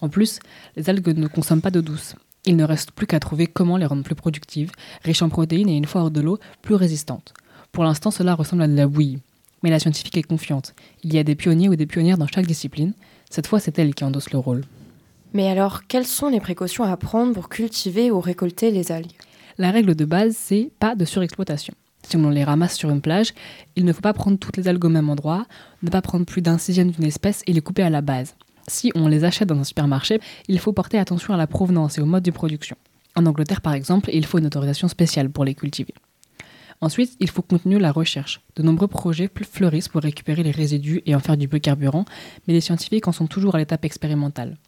En 0.00 0.08
plus, 0.08 0.38
les 0.76 0.90
algues 0.90 1.16
ne 1.16 1.26
consomment 1.26 1.62
pas 1.62 1.70
d'eau 1.70 1.82
douce. 1.82 2.14
Il 2.46 2.56
ne 2.56 2.64
reste 2.64 2.92
plus 2.92 3.08
qu'à 3.08 3.18
trouver 3.18 3.48
comment 3.48 3.76
les 3.76 3.86
rendre 3.86 4.04
plus 4.04 4.14
productives, 4.14 4.70
riches 5.02 5.22
en 5.22 5.28
protéines 5.28 5.68
et 5.68 5.76
une 5.76 5.84
fois 5.84 6.02
hors 6.02 6.10
de 6.12 6.20
l'eau, 6.20 6.38
plus 6.62 6.76
résistantes. 6.76 7.34
Pour 7.72 7.82
l'instant, 7.82 8.12
cela 8.12 8.34
ressemble 8.34 8.62
à 8.62 8.68
de 8.68 8.76
la 8.76 8.86
bouillie. 8.86 9.18
Mais 9.62 9.70
la 9.70 9.80
scientifique 9.80 10.16
est 10.16 10.22
confiante. 10.22 10.74
Il 11.02 11.12
y 11.12 11.18
a 11.18 11.24
des 11.24 11.34
pionniers 11.34 11.68
ou 11.68 11.74
des 11.74 11.86
pionnières 11.86 12.18
dans 12.18 12.28
chaque 12.28 12.46
discipline. 12.46 12.92
Cette 13.30 13.48
fois, 13.48 13.58
c'est 13.58 13.78
elle 13.80 13.94
qui 13.94 14.04
endosse 14.04 14.30
le 14.30 14.38
rôle. 14.38 14.62
Mais 15.34 15.48
alors, 15.48 15.88
quelles 15.88 16.06
sont 16.06 16.28
les 16.28 16.40
précautions 16.40 16.84
à 16.84 16.96
prendre 16.96 17.34
pour 17.34 17.48
cultiver 17.48 18.12
ou 18.12 18.20
récolter 18.20 18.70
les 18.70 18.92
algues? 18.92 19.10
La 19.58 19.72
règle 19.72 19.96
de 19.96 20.04
base, 20.04 20.36
c'est 20.38 20.70
pas 20.78 20.94
de 20.94 21.04
surexploitation. 21.04 21.74
Si 22.06 22.16
on 22.16 22.30
les 22.30 22.44
ramasse 22.44 22.76
sur 22.76 22.90
une 22.90 23.00
plage, 23.00 23.32
il 23.74 23.84
ne 23.84 23.92
faut 23.92 24.02
pas 24.02 24.12
prendre 24.12 24.38
toutes 24.38 24.56
les 24.56 24.68
algues 24.68 24.84
au 24.84 24.88
même 24.88 25.10
endroit, 25.10 25.46
ne 25.82 25.90
pas 25.90 26.02
prendre 26.02 26.24
plus 26.24 26.42
d'un 26.42 26.58
sixième 26.58 26.92
d'une 26.92 27.04
espèce 27.04 27.42
et 27.48 27.52
les 27.52 27.60
couper 27.60 27.82
à 27.82 27.90
la 27.90 28.02
base. 28.02 28.36
Si 28.68 28.90
on 28.94 29.06
les 29.06 29.24
achète 29.24 29.48
dans 29.48 29.58
un 29.58 29.64
supermarché, 29.64 30.20
il 30.48 30.58
faut 30.58 30.72
porter 30.72 30.98
attention 30.98 31.34
à 31.34 31.36
la 31.36 31.46
provenance 31.46 31.98
et 31.98 32.00
au 32.00 32.06
mode 32.06 32.24
de 32.24 32.30
production. 32.30 32.76
En 33.14 33.24
Angleterre, 33.26 33.60
par 33.60 33.74
exemple, 33.74 34.10
il 34.12 34.26
faut 34.26 34.38
une 34.38 34.46
autorisation 34.46 34.88
spéciale 34.88 35.30
pour 35.30 35.44
les 35.44 35.54
cultiver. 35.54 35.94
Ensuite, 36.80 37.16
il 37.20 37.30
faut 37.30 37.42
continuer 37.42 37.78
la 37.78 37.92
recherche. 37.92 38.42
De 38.56 38.62
nombreux 38.62 38.88
projets 38.88 39.30
fleurissent 39.50 39.88
pour 39.88 40.02
récupérer 40.02 40.42
les 40.42 40.50
résidus 40.50 41.00
et 41.06 41.14
en 41.14 41.20
faire 41.20 41.36
du 41.36 41.48
biocarburant, 41.48 42.04
mais 42.46 42.54
les 42.54 42.60
scientifiques 42.60 43.08
en 43.08 43.12
sont 43.12 43.26
toujours 43.26 43.54
à 43.54 43.58
l'étape 43.58 43.84
expérimentale. 43.84 44.58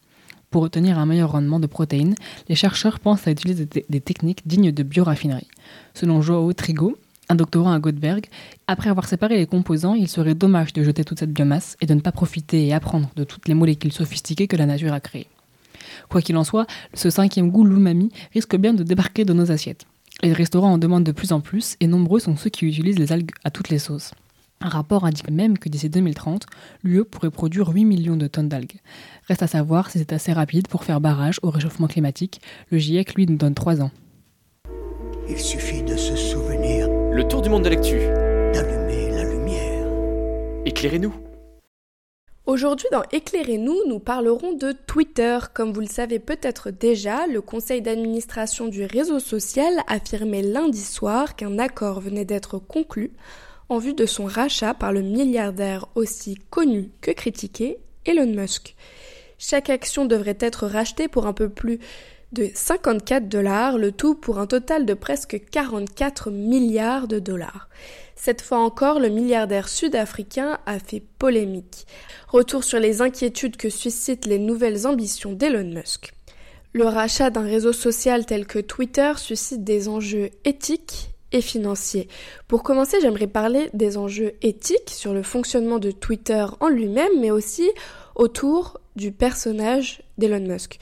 Pour 0.51 0.63
obtenir 0.63 0.99
un 0.99 1.05
meilleur 1.05 1.33
rendement 1.33 1.61
de 1.61 1.67
protéines, 1.67 2.15
les 2.49 2.55
chercheurs 2.55 3.01
pensent 3.01 3.27
à 3.27 3.31
utiliser 3.31 3.67
des 3.67 4.01
techniques 4.01 4.47
dignes 4.47 4.73
de 4.73 4.83
bioraffinerie. 4.83 5.49
Selon 5.93 6.23
Joao 6.23 6.51
Trigo, 6.55 6.97
un 7.29 7.35
doctorant 7.35 7.73
à 7.73 7.79
Göteborg, 7.79 8.27
après 8.67 8.91
avoir 8.91 9.07
séparé 9.07 9.37
les 9.37 9.47
composants, 9.47 9.95
il 9.95 10.09
serait 10.09 10.35
dommage 10.35 10.73
de 10.73 10.83
jeter 10.83 11.05
toute 11.05 11.19
cette 11.19 11.33
biomasse 11.33 11.77
et 11.81 11.87
de 11.87 11.95
ne 11.95 12.01
pas 12.01 12.13
profiter 12.13 12.67
et 12.67 12.73
apprendre 12.73 13.11
de 13.17 13.25
toutes 13.25 13.49
les 13.49 13.55
molécules 13.55 13.93
sophistiquées 13.93 14.47
que 14.47 14.57
la 14.57 14.67
nature 14.67 14.93
a 14.93 15.01
créées. 15.01 15.29
Quoi 16.09 16.23
qu'il 16.23 16.37
en 16.37 16.45
soit, 16.45 16.67
ce 16.95 17.11
cinquième 17.11 17.51
goût 17.51 17.65
l'umami 17.65 18.11
risque 18.33 18.57
bien 18.57 18.73
de 18.73 18.83
débarquer 18.83 19.25
dans 19.25 19.35
nos 19.35 19.51
assiettes. 19.51 19.85
Les 20.23 20.33
restaurants 20.33 20.73
en 20.73 20.79
demandent 20.79 21.05
de 21.05 21.13
plus 21.13 21.33
en 21.33 21.41
plus 21.41 21.77
et 21.81 21.87
nombreux 21.87 22.19
sont 22.19 22.37
ceux 22.37 22.51
qui 22.51 22.67
utilisent 22.67 22.99
les 22.99 23.13
algues 23.13 23.31
à 23.45 23.51
toutes 23.51 23.69
les 23.69 23.79
sauces. 23.79 24.13
Un 24.61 24.69
rapport 24.69 25.05
indique 25.05 25.31
même 25.31 25.57
que 25.57 25.69
d'ici 25.69 25.89
2030, 25.89 26.47
l'UE 26.83 27.05
pourrait 27.05 27.31
produire 27.31 27.69
8 27.69 27.85
millions 27.85 28.17
de 28.17 28.27
tonnes 28.27 28.49
d'algues. 28.49 28.81
Reste 29.29 29.45
à 29.45 29.47
savoir 29.47 29.91
si 29.91 29.99
c'est 29.99 30.13
assez 30.13 30.33
rapide 30.33 30.67
pour 30.67 30.83
faire 30.83 31.01
barrage 31.01 31.39
au 31.43 31.51
réchauffement 31.51 31.87
climatique. 31.87 32.41
Le 32.71 32.79
GIEC, 32.79 33.15
lui, 33.15 33.27
nous 33.27 33.37
donne 33.37 33.55
3 33.55 33.83
ans. 33.83 33.93
De 35.29 35.97
le 37.19 37.27
tour 37.27 37.43
du 37.43 37.51
monde 37.51 37.65
de 37.65 37.71
l'actu. 37.71 37.99
D'allumer 38.55 39.11
la 39.11 39.25
lumière. 39.25 39.89
Éclairez-nous. 40.65 41.13
Aujourd'hui, 42.47 42.87
dans 42.93 43.03
Éclairez-nous, 43.11 43.89
nous 43.89 43.99
parlerons 43.99 44.53
de 44.53 44.71
Twitter. 44.71 45.37
Comme 45.53 45.73
vous 45.73 45.81
le 45.81 45.89
savez 45.89 46.21
peut-être 46.21 46.71
déjà, 46.71 47.27
le 47.27 47.41
conseil 47.41 47.83
d'administration 47.83 48.69
du 48.69 48.85
réseau 48.85 49.19
social 49.19 49.75
affirmait 49.89 50.43
lundi 50.43 50.81
soir 50.81 51.35
qu'un 51.35 51.59
accord 51.59 51.99
venait 52.01 52.25
d'être 52.25 52.61
conclu 52.61 53.11
en 53.69 53.79
vue 53.79 53.95
de 53.95 54.07
son 54.07 54.27
rachat 54.27 54.73
par 54.73 54.93
le 54.93 55.03
milliardaire 55.03 55.87
aussi 55.97 56.37
connu 56.51 56.93
que 57.01 57.11
critiqué, 57.11 57.79
Elon 58.05 58.33
Musk. 58.33 58.77
Chaque 59.39 59.71
action 59.71 60.05
devrait 60.05 60.39
être 60.39 60.69
rachetée 60.69 61.09
pour 61.09 61.27
un 61.27 61.33
peu 61.33 61.49
plus 61.49 61.81
de 62.33 62.51
54 62.55 63.29
dollars, 63.29 63.79
le 63.79 63.93
tout 63.93 64.15
pour 64.15 64.39
un 64.39 64.47
total 64.47 64.85
de 64.85 64.95
presque 64.95 65.41
44 65.51 66.31
milliards 66.31 67.09
de 67.09 67.19
dollars. 67.19 67.69
Cette 68.17 68.43
fois 68.43 68.59
encore, 68.59 69.01
le 69.01 69.09
milliardaire 69.09 69.69
sud-africain 69.69 70.59
a 70.67 70.79
fait 70.79 71.03
polémique. 71.19 71.87
Retour 72.29 72.65
sur 72.65 72.81
les 72.81 73.01
inquiétudes 73.01 73.57
que 73.57 73.71
suscitent 73.71 74.27
les 74.27 74.39
nouvelles 74.39 74.87
ambitions 74.87 75.33
d'Elon 75.33 75.73
Musk. 75.73 76.13
Le 76.73 76.85
rachat 76.85 77.31
d'un 77.31 77.43
réseau 77.43 77.73
social 77.73 78.27
tel 78.27 78.47
que 78.47 78.59
Twitter 78.59 79.13
suscite 79.17 79.65
des 79.65 79.89
enjeux 79.89 80.31
éthiques 80.45 81.11
et 81.33 81.41
financiers. 81.41 82.09
Pour 82.47 82.63
commencer, 82.63 82.99
j'aimerais 83.01 83.27
parler 83.27 83.71
des 83.73 83.97
enjeux 83.97 84.35
éthiques 84.43 84.91
sur 84.91 85.15
le 85.15 85.23
fonctionnement 85.23 85.79
de 85.79 85.91
Twitter 85.91 86.45
en 86.61 86.69
lui-même, 86.69 87.21
mais 87.21 87.31
aussi 87.31 87.71
autour 88.15 88.81
du 88.97 89.13
personnage 89.13 90.03
d'Elon 90.19 90.41
Musk. 90.41 90.79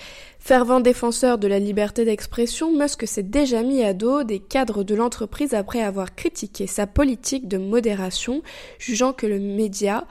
Fervent 0.47 0.79
défenseur 0.79 1.39
de 1.39 1.49
la 1.49 1.59
liberté 1.59 2.05
d'expression, 2.05 2.71
Musk 2.73 3.05
s'est 3.09 3.25
déjà 3.25 3.65
mis 3.65 3.83
à 3.83 3.95
dos 3.95 4.23
des 4.23 4.39
cadres 4.39 4.85
de 4.85 4.95
l'entreprise 4.95 5.55
après 5.55 5.83
avoir 5.83 6.15
critiqué 6.15 6.69
sa 6.69 6.87
politique 6.87 7.49
de 7.49 7.59
modération, 7.59 8.43
jugeant 8.79 9.13
que 9.13 9.27
le 9.27 9.41
média 9.41 10.07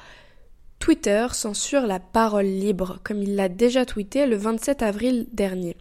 Twitter 0.85 1.25
censure 1.31 1.87
la 1.87 1.99
parole 1.99 2.45
libre, 2.45 2.99
comme 3.03 3.23
il 3.23 3.35
l'a 3.35 3.49
déjà 3.49 3.85
tweeté 3.85 4.27
le 4.27 4.35
27 4.35 4.83
avril 4.83 5.25
dernier. 5.33 5.75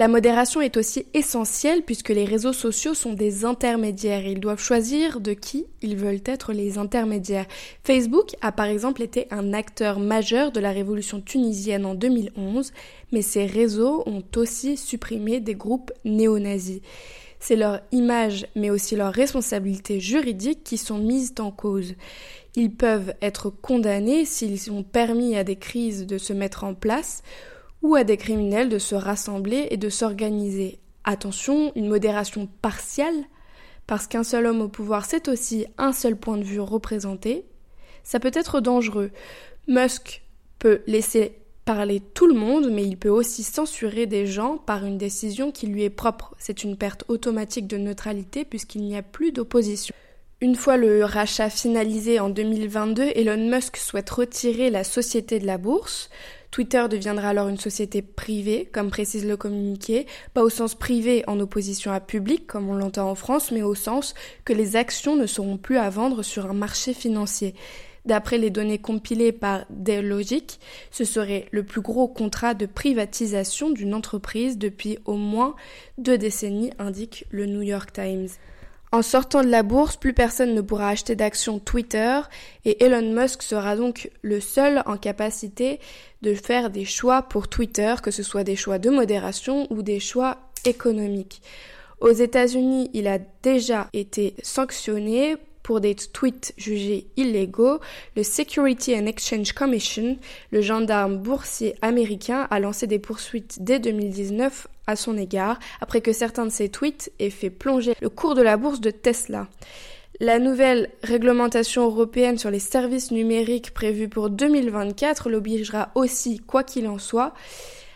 La 0.00 0.08
modération 0.08 0.60
est 0.60 0.76
aussi 0.76 1.06
essentielle 1.14 1.82
puisque 1.82 2.08
les 2.08 2.24
réseaux 2.24 2.52
sociaux 2.52 2.94
sont 2.94 3.12
des 3.12 3.44
intermédiaires 3.44 4.26
ils 4.26 4.40
doivent 4.40 4.60
choisir 4.60 5.20
de 5.20 5.34
qui 5.34 5.66
ils 5.82 5.96
veulent 5.96 6.22
être 6.26 6.52
les 6.52 6.78
intermédiaires. 6.78 7.46
Facebook 7.84 8.30
a 8.40 8.50
par 8.50 8.66
exemple 8.66 9.02
été 9.02 9.28
un 9.30 9.52
acteur 9.52 10.00
majeur 10.00 10.50
de 10.50 10.58
la 10.58 10.72
révolution 10.72 11.20
tunisienne 11.20 11.86
en 11.86 11.94
2011, 11.94 12.72
mais 13.12 13.22
ces 13.22 13.46
réseaux 13.46 14.02
ont 14.06 14.24
aussi 14.34 14.76
supprimé 14.76 15.38
des 15.38 15.54
groupes 15.54 15.92
néo-nazis. 16.04 16.80
C'est 17.40 17.56
leur 17.56 17.80
image, 17.90 18.46
mais 18.54 18.70
aussi 18.70 18.96
leur 18.96 19.12
responsabilité 19.12 19.98
juridique 19.98 20.62
qui 20.62 20.76
sont 20.76 20.98
mises 20.98 21.34
en 21.38 21.50
cause. 21.50 21.94
Ils 22.54 22.74
peuvent 22.74 23.14
être 23.22 23.48
condamnés 23.50 24.26
s'ils 24.26 24.70
ont 24.70 24.82
permis 24.82 25.36
à 25.36 25.42
des 25.42 25.56
crises 25.56 26.06
de 26.06 26.18
se 26.18 26.34
mettre 26.34 26.64
en 26.64 26.74
place 26.74 27.22
ou 27.82 27.94
à 27.94 28.04
des 28.04 28.18
criminels 28.18 28.68
de 28.68 28.78
se 28.78 28.94
rassembler 28.94 29.68
et 29.70 29.78
de 29.78 29.88
s'organiser. 29.88 30.80
Attention, 31.04 31.72
une 31.76 31.88
modération 31.88 32.46
partielle, 32.60 33.24
parce 33.86 34.06
qu'un 34.06 34.22
seul 34.22 34.46
homme 34.46 34.60
au 34.60 34.68
pouvoir, 34.68 35.06
c'est 35.06 35.28
aussi 35.28 35.66
un 35.78 35.92
seul 35.92 36.16
point 36.16 36.36
de 36.36 36.44
vue 36.44 36.60
représenté, 36.60 37.46
ça 38.04 38.20
peut 38.20 38.30
être 38.34 38.60
dangereux. 38.60 39.10
Musk 39.66 40.22
peut 40.58 40.82
laisser 40.86 41.39
parler 41.74 42.00
tout 42.00 42.26
le 42.26 42.34
monde, 42.34 42.68
mais 42.68 42.82
il 42.82 42.96
peut 42.96 43.10
aussi 43.10 43.44
censurer 43.44 44.06
des 44.06 44.26
gens 44.26 44.56
par 44.58 44.84
une 44.84 44.98
décision 44.98 45.52
qui 45.52 45.68
lui 45.68 45.84
est 45.84 45.88
propre. 45.88 46.34
C'est 46.36 46.64
une 46.64 46.76
perte 46.76 47.04
automatique 47.06 47.68
de 47.68 47.76
neutralité 47.76 48.44
puisqu'il 48.44 48.82
n'y 48.82 48.96
a 48.96 49.02
plus 49.02 49.30
d'opposition. 49.30 49.94
Une 50.40 50.56
fois 50.56 50.76
le 50.76 51.04
rachat 51.04 51.48
finalisé 51.48 52.18
en 52.18 52.28
2022, 52.28 53.12
Elon 53.14 53.48
Musk 53.48 53.76
souhaite 53.76 54.10
retirer 54.10 54.68
la 54.68 54.82
société 54.82 55.38
de 55.38 55.46
la 55.46 55.58
bourse. 55.58 56.10
Twitter 56.50 56.86
deviendra 56.90 57.28
alors 57.28 57.46
une 57.46 57.56
société 57.56 58.02
privée, 58.02 58.68
comme 58.72 58.90
précise 58.90 59.24
le 59.24 59.36
communiqué, 59.36 60.06
pas 60.34 60.42
au 60.42 60.50
sens 60.50 60.74
privé 60.74 61.22
en 61.28 61.38
opposition 61.38 61.92
à 61.92 62.00
public, 62.00 62.48
comme 62.48 62.68
on 62.68 62.74
l'entend 62.74 63.08
en 63.08 63.14
France, 63.14 63.52
mais 63.52 63.62
au 63.62 63.76
sens 63.76 64.14
que 64.44 64.52
les 64.52 64.74
actions 64.74 65.14
ne 65.14 65.26
seront 65.26 65.56
plus 65.56 65.76
à 65.76 65.88
vendre 65.88 66.24
sur 66.24 66.46
un 66.46 66.52
marché 66.52 66.94
financier. 66.94 67.54
D'après 68.06 68.38
les 68.38 68.50
données 68.50 68.78
compilées 68.78 69.32
par 69.32 69.66
Delogic, 69.70 70.58
ce 70.90 71.04
serait 71.04 71.46
le 71.50 71.62
plus 71.62 71.82
gros 71.82 72.08
contrat 72.08 72.54
de 72.54 72.66
privatisation 72.66 73.70
d'une 73.70 73.94
entreprise 73.94 74.56
depuis 74.56 74.98
au 75.04 75.14
moins 75.14 75.54
deux 75.98 76.16
décennies, 76.16 76.72
indique 76.78 77.26
le 77.30 77.46
New 77.46 77.62
York 77.62 77.92
Times. 77.92 78.28
En 78.92 79.02
sortant 79.02 79.42
de 79.42 79.48
la 79.48 79.62
bourse, 79.62 79.96
plus 79.96 80.14
personne 80.14 80.54
ne 80.54 80.60
pourra 80.60 80.88
acheter 80.88 81.14
d'actions 81.14 81.60
Twitter 81.60 82.20
et 82.64 82.82
Elon 82.82 83.12
Musk 83.14 83.42
sera 83.42 83.76
donc 83.76 84.10
le 84.22 84.40
seul 84.40 84.82
en 84.84 84.96
capacité 84.96 85.78
de 86.22 86.34
faire 86.34 86.70
des 86.70 86.84
choix 86.84 87.22
pour 87.22 87.46
Twitter, 87.46 87.94
que 88.02 88.10
ce 88.10 88.24
soit 88.24 88.42
des 88.42 88.56
choix 88.56 88.78
de 88.78 88.90
modération 88.90 89.68
ou 89.70 89.82
des 89.82 90.00
choix 90.00 90.38
économiques. 90.64 91.40
Aux 92.00 92.10
États-Unis, 92.10 92.90
il 92.92 93.06
a 93.06 93.18
déjà 93.42 93.88
été 93.92 94.34
sanctionné 94.42 95.36
pour 95.62 95.80
des 95.80 95.94
tweets 95.94 96.54
jugés 96.56 97.06
illégaux, 97.16 97.80
le 98.16 98.22
Security 98.22 98.94
and 98.94 99.06
Exchange 99.06 99.52
Commission, 99.52 100.16
le 100.50 100.60
gendarme 100.60 101.18
boursier 101.18 101.74
américain, 101.82 102.46
a 102.50 102.60
lancé 102.60 102.86
des 102.86 102.98
poursuites 102.98 103.58
dès 103.60 103.78
2019 103.78 104.68
à 104.86 104.96
son 104.96 105.16
égard, 105.16 105.58
après 105.80 106.00
que 106.00 106.12
certains 106.12 106.46
de 106.46 106.50
ses 106.50 106.68
tweets 106.68 107.12
aient 107.18 107.30
fait 107.30 107.50
plonger 107.50 107.94
le 108.00 108.08
cours 108.08 108.34
de 108.34 108.42
la 108.42 108.56
bourse 108.56 108.80
de 108.80 108.90
Tesla. 108.90 109.48
La 110.22 110.38
nouvelle 110.38 110.90
réglementation 111.02 111.84
européenne 111.84 112.36
sur 112.36 112.50
les 112.50 112.58
services 112.58 113.10
numériques 113.10 113.72
prévue 113.72 114.08
pour 114.08 114.28
2024 114.28 115.30
l'obligera 115.30 115.90
aussi, 115.94 116.40
quoi 116.40 116.62
qu'il 116.62 116.88
en 116.88 116.98
soit, 116.98 117.32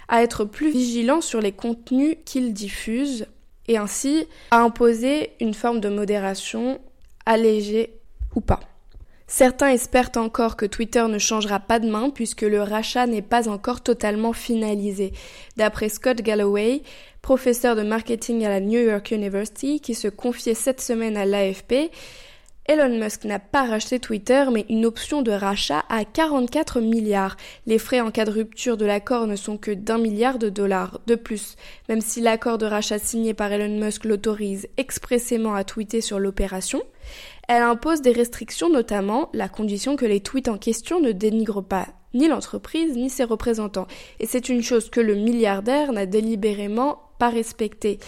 à 0.09 0.23
être 0.23 0.45
plus 0.45 0.71
vigilant 0.71 1.21
sur 1.21 1.41
les 1.41 1.53
contenus 1.53 2.17
qu'il 2.25 2.55
diffuse 2.55 3.27
et 3.69 3.77
ainsi 3.77 4.27
à 4.51 4.61
imposer 4.61 5.33
une 5.41 5.55
forme 5.55 5.81
de 5.81 5.89
modération 5.89 6.81
allégé 7.27 7.99
ou 8.35 8.41
pas. 8.41 8.61
Certains 9.27 9.71
espèrent 9.71 10.11
encore 10.17 10.57
que 10.57 10.67
Twitter 10.67 11.05
ne 11.09 11.19
changera 11.19 11.59
pas 11.59 11.79
de 11.79 11.89
main 11.89 12.11
puisque 12.11 12.43
le 12.43 12.63
rachat 12.63 13.07
n'est 13.07 13.23
pas 13.23 13.49
encore 13.49 13.83
totalement 13.83 14.33
finalisé. 14.33 15.13
D'après 15.57 15.89
Scott 15.89 16.21
Galloway, 16.21 16.83
professeur 17.23 17.75
de 17.75 17.83
marketing 17.83 18.45
à 18.45 18.51
la 18.51 18.61
New 18.61 18.81
York 18.81 19.11
University, 19.11 19.81
qui 19.81 19.95
se 19.95 20.09
confiait 20.09 20.55
cette 20.55 20.83
semaine 20.83 21.17
à 21.17 21.25
l'AFP, 21.25 21.91
Elon 22.67 22.99
Musk 22.99 23.25
n'a 23.25 23.39
pas 23.39 23.65
racheté 23.65 24.01
Twitter, 24.01 24.47
mais 24.51 24.65
une 24.71 24.87
option 24.87 25.21
de 25.21 25.33
rachat 25.33 25.85
à 25.91 26.07
44 26.07 26.81
milliards. 26.81 27.37
Les 27.67 27.79
frais 27.79 28.01
en 28.01 28.11
cas 28.11 28.25
de 28.25 28.31
rupture 28.31 28.79
de 28.79 28.87
l'accord 28.87 29.27
ne 29.27 29.37
sont 29.37 29.59
que 29.59 29.71
d'un 29.71 29.99
milliard 29.99 30.39
de 30.39 30.49
dollars. 30.49 31.01
De 31.07 31.15
plus, 31.15 31.57
même 31.91 32.01
si 32.01 32.23
l'accord 32.23 32.57
de 32.57 32.65
rachat 32.65 32.99
signé 32.99 33.35
par 33.35 33.53
Elon 33.53 33.79
Musk 33.79 34.07
l'autorise 34.07 34.67
expressément 34.79 35.55
à 35.55 35.63
tweeter 35.63 36.01
sur 36.01 36.19
l'opération, 36.19 36.83
elle 37.49 37.63
impose 37.63 38.01
des 38.01 38.13
restrictions, 38.13 38.71
notamment 38.71 39.29
la 39.35 39.51
condition 39.51 39.95
que 39.95 40.07
les 40.07 40.21
tweets 40.21 40.49
en 40.49 40.57
question 40.57 41.01
ne 41.01 41.13
dénigrent 41.13 41.65
pas 41.65 41.89
ni 42.15 42.29
l'entreprise 42.29 42.97
ni 42.97 43.11
ses 43.11 43.25
représentants. 43.25 43.89
Et 44.21 44.27
c'est 44.27 44.49
une 44.49 44.63
chose 44.63 44.89
que 44.89 45.01
le 45.01 45.17
milliardaire 45.17 45.93
n'a 45.93 46.07
délibérément 46.07 47.01
pas 47.19 47.29
respectée 47.29 47.99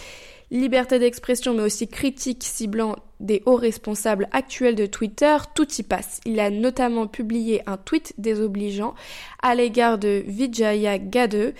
liberté 0.51 0.99
d'expression 0.99 1.53
mais 1.53 1.63
aussi 1.63 1.87
critique 1.87 2.43
ciblant 2.43 2.95
des 3.19 3.41
hauts 3.45 3.55
responsables 3.55 4.27
actuels 4.31 4.75
de 4.75 4.85
Twitter, 4.85 5.35
tout 5.55 5.67
y 5.77 5.83
passe. 5.83 6.21
Il 6.25 6.39
a 6.39 6.49
notamment 6.49 7.07
publié 7.07 7.61
un 7.67 7.77
tweet 7.77 8.13
désobligeant 8.17 8.93
à 9.41 9.55
l'égard 9.55 9.97
de 9.97 10.23
Vijaya 10.27 10.97
Gade, 10.97 11.53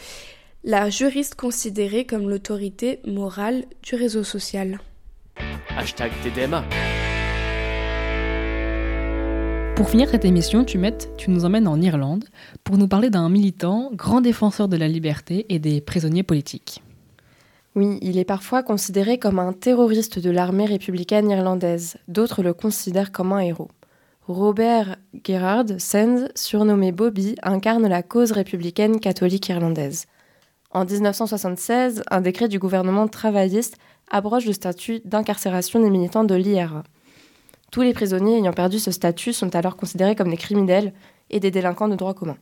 la 0.63 0.89
juriste 0.89 1.35
considérée 1.35 2.05
comme 2.05 2.29
l'autorité 2.29 2.99
morale 3.05 3.65
du 3.83 3.95
réseau 3.95 4.23
social. 4.23 4.79
Hashtag 5.75 6.11
TDMA. 6.23 6.63
Pour 9.75 9.89
finir 9.89 10.09
cette 10.09 10.25
émission, 10.25 10.65
tu, 10.65 10.79
tu 11.17 11.29
nous 11.29 11.45
emmènes 11.45 11.67
en 11.67 11.79
Irlande 11.79 12.25
pour 12.63 12.79
nous 12.79 12.87
parler 12.87 13.11
d'un 13.11 13.29
militant, 13.29 13.91
grand 13.93 14.21
défenseur 14.21 14.67
de 14.67 14.75
la 14.75 14.87
liberté 14.87 15.45
et 15.49 15.59
des 15.59 15.81
prisonniers 15.81 16.23
politiques. 16.23 16.81
Oui, 17.77 17.99
il 18.01 18.17
est 18.17 18.25
parfois 18.25 18.63
considéré 18.63 19.19
comme 19.19 19.37
un 19.37 19.53
terroriste 19.53 20.17
de 20.17 20.31
l'armée 20.31 20.65
républicaine 20.65 21.29
irlandaise. 21.29 21.97
D'autres 22.07 22.41
le 22.41 22.51
considèrent 22.51 23.11
comme 23.11 23.33
un 23.33 23.39
héros. 23.39 23.69
Robert 24.27 24.95
Gerard 25.23 25.65
Sands, 25.77 26.27
surnommé 26.33 26.91
Bobby, 26.91 27.35
incarne 27.43 27.87
la 27.87 28.01
cause 28.01 28.31
républicaine 28.31 28.99
catholique 28.99 29.49
irlandaise. 29.49 30.07
En 30.71 30.85
1976, 30.85 32.01
un 32.09 32.21
décret 32.21 32.47
du 32.47 32.57
gouvernement 32.57 33.07
travailliste 33.07 33.77
abroge 34.09 34.47
le 34.47 34.53
statut 34.53 35.01
d'incarcération 35.05 35.79
des 35.79 35.91
militants 35.91 36.23
de 36.23 36.33
l'IRA. 36.33 36.81
Tous 37.71 37.83
les 37.83 37.93
prisonniers 37.93 38.39
ayant 38.39 38.53
perdu 38.53 38.79
ce 38.79 38.89
statut 38.89 39.33
sont 39.33 39.55
alors 39.55 39.77
considérés 39.77 40.15
comme 40.15 40.31
des 40.31 40.37
criminels 40.37 40.93
et 41.29 41.39
des 41.39 41.51
délinquants 41.51 41.89
de 41.89 41.95
droit 41.95 42.15
commun. 42.15 42.37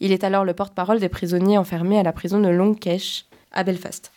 Il 0.00 0.12
est 0.12 0.24
alors 0.24 0.46
le 0.46 0.54
porte-parole 0.54 0.98
des 0.98 1.10
prisonniers 1.10 1.58
enfermés 1.58 1.98
à 1.98 2.02
la 2.02 2.14
prison 2.14 2.40
de 2.40 2.48
Long 2.48 2.72
Kesh, 2.72 3.26
à 3.52 3.64
Belfast. 3.64 4.10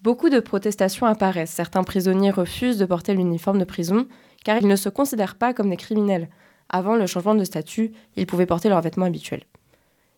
Beaucoup 0.00 0.30
de 0.30 0.38
protestations 0.38 1.06
apparaissent. 1.06 1.50
Certains 1.50 1.82
prisonniers 1.82 2.30
refusent 2.30 2.78
de 2.78 2.86
porter 2.86 3.14
l'uniforme 3.14 3.58
de 3.58 3.64
prison 3.64 4.06
car 4.44 4.56
ils 4.58 4.68
ne 4.68 4.76
se 4.76 4.88
considèrent 4.88 5.34
pas 5.34 5.52
comme 5.52 5.70
des 5.70 5.76
criminels. 5.76 6.28
Avant 6.68 6.94
le 6.94 7.06
changement 7.06 7.34
de 7.34 7.44
statut, 7.44 7.92
ils 8.16 8.26
pouvaient 8.26 8.46
porter 8.46 8.68
leurs 8.68 8.80
vêtements 8.80 9.06
habituels. 9.06 9.44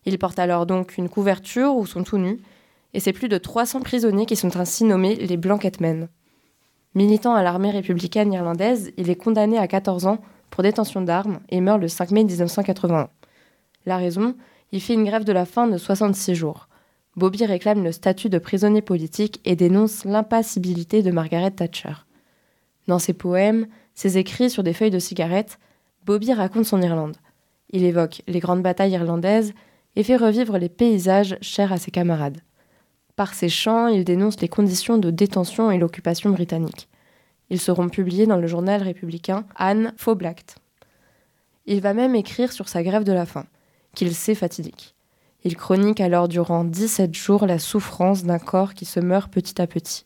Ils 0.05 0.19
portent 0.19 0.39
alors 0.39 0.65
donc 0.65 0.97
une 0.97 1.09
couverture 1.09 1.75
ou 1.75 1.85
sont 1.85 2.03
tout 2.03 2.17
nus, 2.17 2.39
et 2.93 2.99
c'est 2.99 3.13
plus 3.13 3.29
de 3.29 3.37
300 3.37 3.81
prisonniers 3.81 4.25
qui 4.25 4.35
sont 4.35 4.55
ainsi 4.57 4.83
nommés 4.83 5.15
les 5.15 5.37
Blanketmen. 5.37 6.09
Militant 6.93 7.33
à 7.33 7.41
l'armée 7.41 7.71
républicaine 7.71 8.33
irlandaise, 8.33 8.91
il 8.97 9.09
est 9.09 9.15
condamné 9.15 9.57
à 9.57 9.67
14 9.67 10.07
ans 10.07 10.19
pour 10.49 10.63
détention 10.63 11.01
d'armes 11.01 11.39
et 11.49 11.61
meurt 11.61 11.79
le 11.79 11.87
5 11.87 12.11
mai 12.11 12.23
1981. 12.25 13.09
La 13.85 13.97
raison 13.97 14.35
Il 14.71 14.81
fait 14.81 14.93
une 14.93 15.05
grève 15.05 15.23
de 15.23 15.31
la 15.31 15.45
faim 15.45 15.67
de 15.67 15.77
66 15.77 16.35
jours. 16.35 16.67
Bobby 17.17 17.45
réclame 17.45 17.83
le 17.83 17.91
statut 17.91 18.29
de 18.29 18.37
prisonnier 18.37 18.81
politique 18.81 19.41
et 19.43 19.55
dénonce 19.55 20.05
l'impassibilité 20.05 21.03
de 21.03 21.11
Margaret 21.11 21.51
Thatcher. 21.51 21.93
Dans 22.87 22.99
ses 22.99 23.13
poèmes, 23.13 23.67
ses 23.95 24.17
écrits 24.17 24.49
sur 24.49 24.63
des 24.63 24.73
feuilles 24.73 24.91
de 24.91 24.99
cigarettes, 24.99 25.59
Bobby 26.05 26.31
raconte 26.33 26.65
son 26.65 26.81
Irlande. 26.81 27.17
Il 27.69 27.83
évoque 27.83 28.21
les 28.27 28.39
grandes 28.39 28.63
batailles 28.63 28.93
irlandaises 28.93 29.53
et 29.95 30.03
fait 30.03 30.15
revivre 30.15 30.57
les 30.57 30.69
paysages 30.69 31.37
chers 31.41 31.73
à 31.73 31.77
ses 31.77 31.91
camarades. 31.91 32.39
Par 33.17 33.33
ses 33.33 33.49
chants, 33.49 33.87
il 33.87 34.05
dénonce 34.05 34.39
les 34.39 34.47
conditions 34.47 34.97
de 34.97 35.11
détention 35.11 35.69
et 35.69 35.77
l'occupation 35.77 36.29
britannique. 36.29 36.87
Ils 37.49 37.59
seront 37.59 37.89
publiés 37.89 38.25
dans 38.25 38.37
le 38.37 38.47
journal 38.47 38.81
républicain 38.81 39.45
Anne 39.55 39.93
Faublacht. 39.97 40.55
Il 41.65 41.81
va 41.81 41.93
même 41.93 42.15
écrire 42.15 42.53
sur 42.53 42.69
sa 42.69 42.83
grève 42.83 43.03
de 43.03 43.11
la 43.11 43.25
faim, 43.25 43.45
qu'il 43.93 44.15
sait 44.15 44.35
fatidique. 44.35 44.95
Il 45.43 45.57
chronique 45.57 46.01
alors 46.01 46.27
durant 46.27 46.63
17 46.63 47.15
jours 47.15 47.47
la 47.47 47.57
souffrance 47.57 48.23
d'un 48.23 48.37
corps 48.37 48.75
qui 48.75 48.85
se 48.85 48.99
meurt 48.99 49.31
petit 49.31 49.59
à 49.59 49.65
petit. 49.65 50.05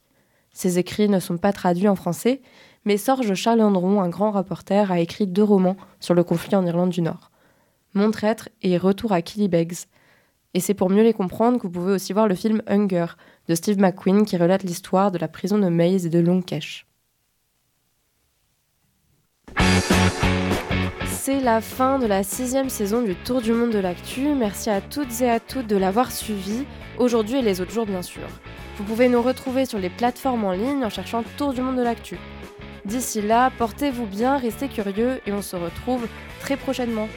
Ses 0.53 0.79
écrits 0.79 1.09
ne 1.09 1.19
sont 1.19 1.37
pas 1.37 1.51
traduits 1.51 1.89
en 1.89 1.95
français, 1.95 2.41
mais 2.85 2.97
Sorge 2.97 3.33
Charles 3.33 3.61
Andron, 3.61 3.99
un 3.99 4.07
grand 4.07 4.31
rapporteur, 4.31 4.91
a 4.91 4.99
écrit 4.99 5.27
deux 5.27 5.43
romans 5.43 5.75
sur 5.99 6.13
le 6.13 6.23
conflit 6.23 6.55
en 6.55 6.65
Irlande 6.65 6.91
du 6.91 7.01
Nord. 7.01 7.31
Mon 7.93 8.11
traître 8.11 8.47
et 8.61 8.77
Retour 8.77 9.11
à 9.11 9.21
Killybegs. 9.21 9.87
Et 10.53 10.61
c'est 10.61 10.73
pour 10.73 10.89
mieux 10.89 11.03
les 11.03 11.13
comprendre 11.13 11.57
que 11.57 11.63
vous 11.63 11.73
pouvez 11.73 11.91
aussi 11.91 12.13
voir 12.13 12.29
le 12.29 12.35
film 12.35 12.61
Hunger 12.67 13.07
de 13.49 13.55
Steve 13.55 13.79
McQueen 13.79 14.25
qui 14.25 14.37
relate 14.37 14.63
l'histoire 14.63 15.11
de 15.11 15.17
la 15.17 15.27
prison 15.27 15.57
de 15.57 15.67
Maze 15.67 16.05
et 16.05 16.09
de 16.09 16.19
Longkesh. 16.19 16.85
C'est 21.25 21.39
la 21.39 21.59
fin 21.59 21.97
de 21.97 22.05
la 22.05 22.21
sixième 22.21 22.69
saison 22.69 23.01
du 23.01 23.15
Tour 23.15 23.41
du 23.41 23.51
Monde 23.51 23.71
de 23.71 23.79
l'Actu. 23.79 24.35
Merci 24.35 24.69
à 24.69 24.79
toutes 24.79 25.21
et 25.21 25.27
à 25.31 25.39
toutes 25.39 25.65
de 25.65 25.75
l'avoir 25.75 26.11
suivi, 26.11 26.65
aujourd'hui 26.99 27.39
et 27.39 27.41
les 27.41 27.61
autres 27.61 27.71
jours 27.71 27.87
bien 27.87 28.03
sûr. 28.03 28.27
Vous 28.77 28.83
pouvez 28.83 29.09
nous 29.09 29.23
retrouver 29.23 29.65
sur 29.65 29.79
les 29.79 29.89
plateformes 29.89 30.43
en 30.43 30.51
ligne 30.51 30.85
en 30.85 30.91
cherchant 30.91 31.23
Tour 31.35 31.53
du 31.53 31.61
Monde 31.61 31.77
de 31.77 31.81
l'Actu. 31.81 32.19
D'ici 32.85 33.23
là, 33.23 33.51
portez-vous 33.57 34.05
bien, 34.05 34.37
restez 34.37 34.67
curieux 34.67 35.19
et 35.25 35.33
on 35.33 35.41
se 35.41 35.55
retrouve 35.55 36.05
très 36.41 36.57
prochainement. 36.57 37.09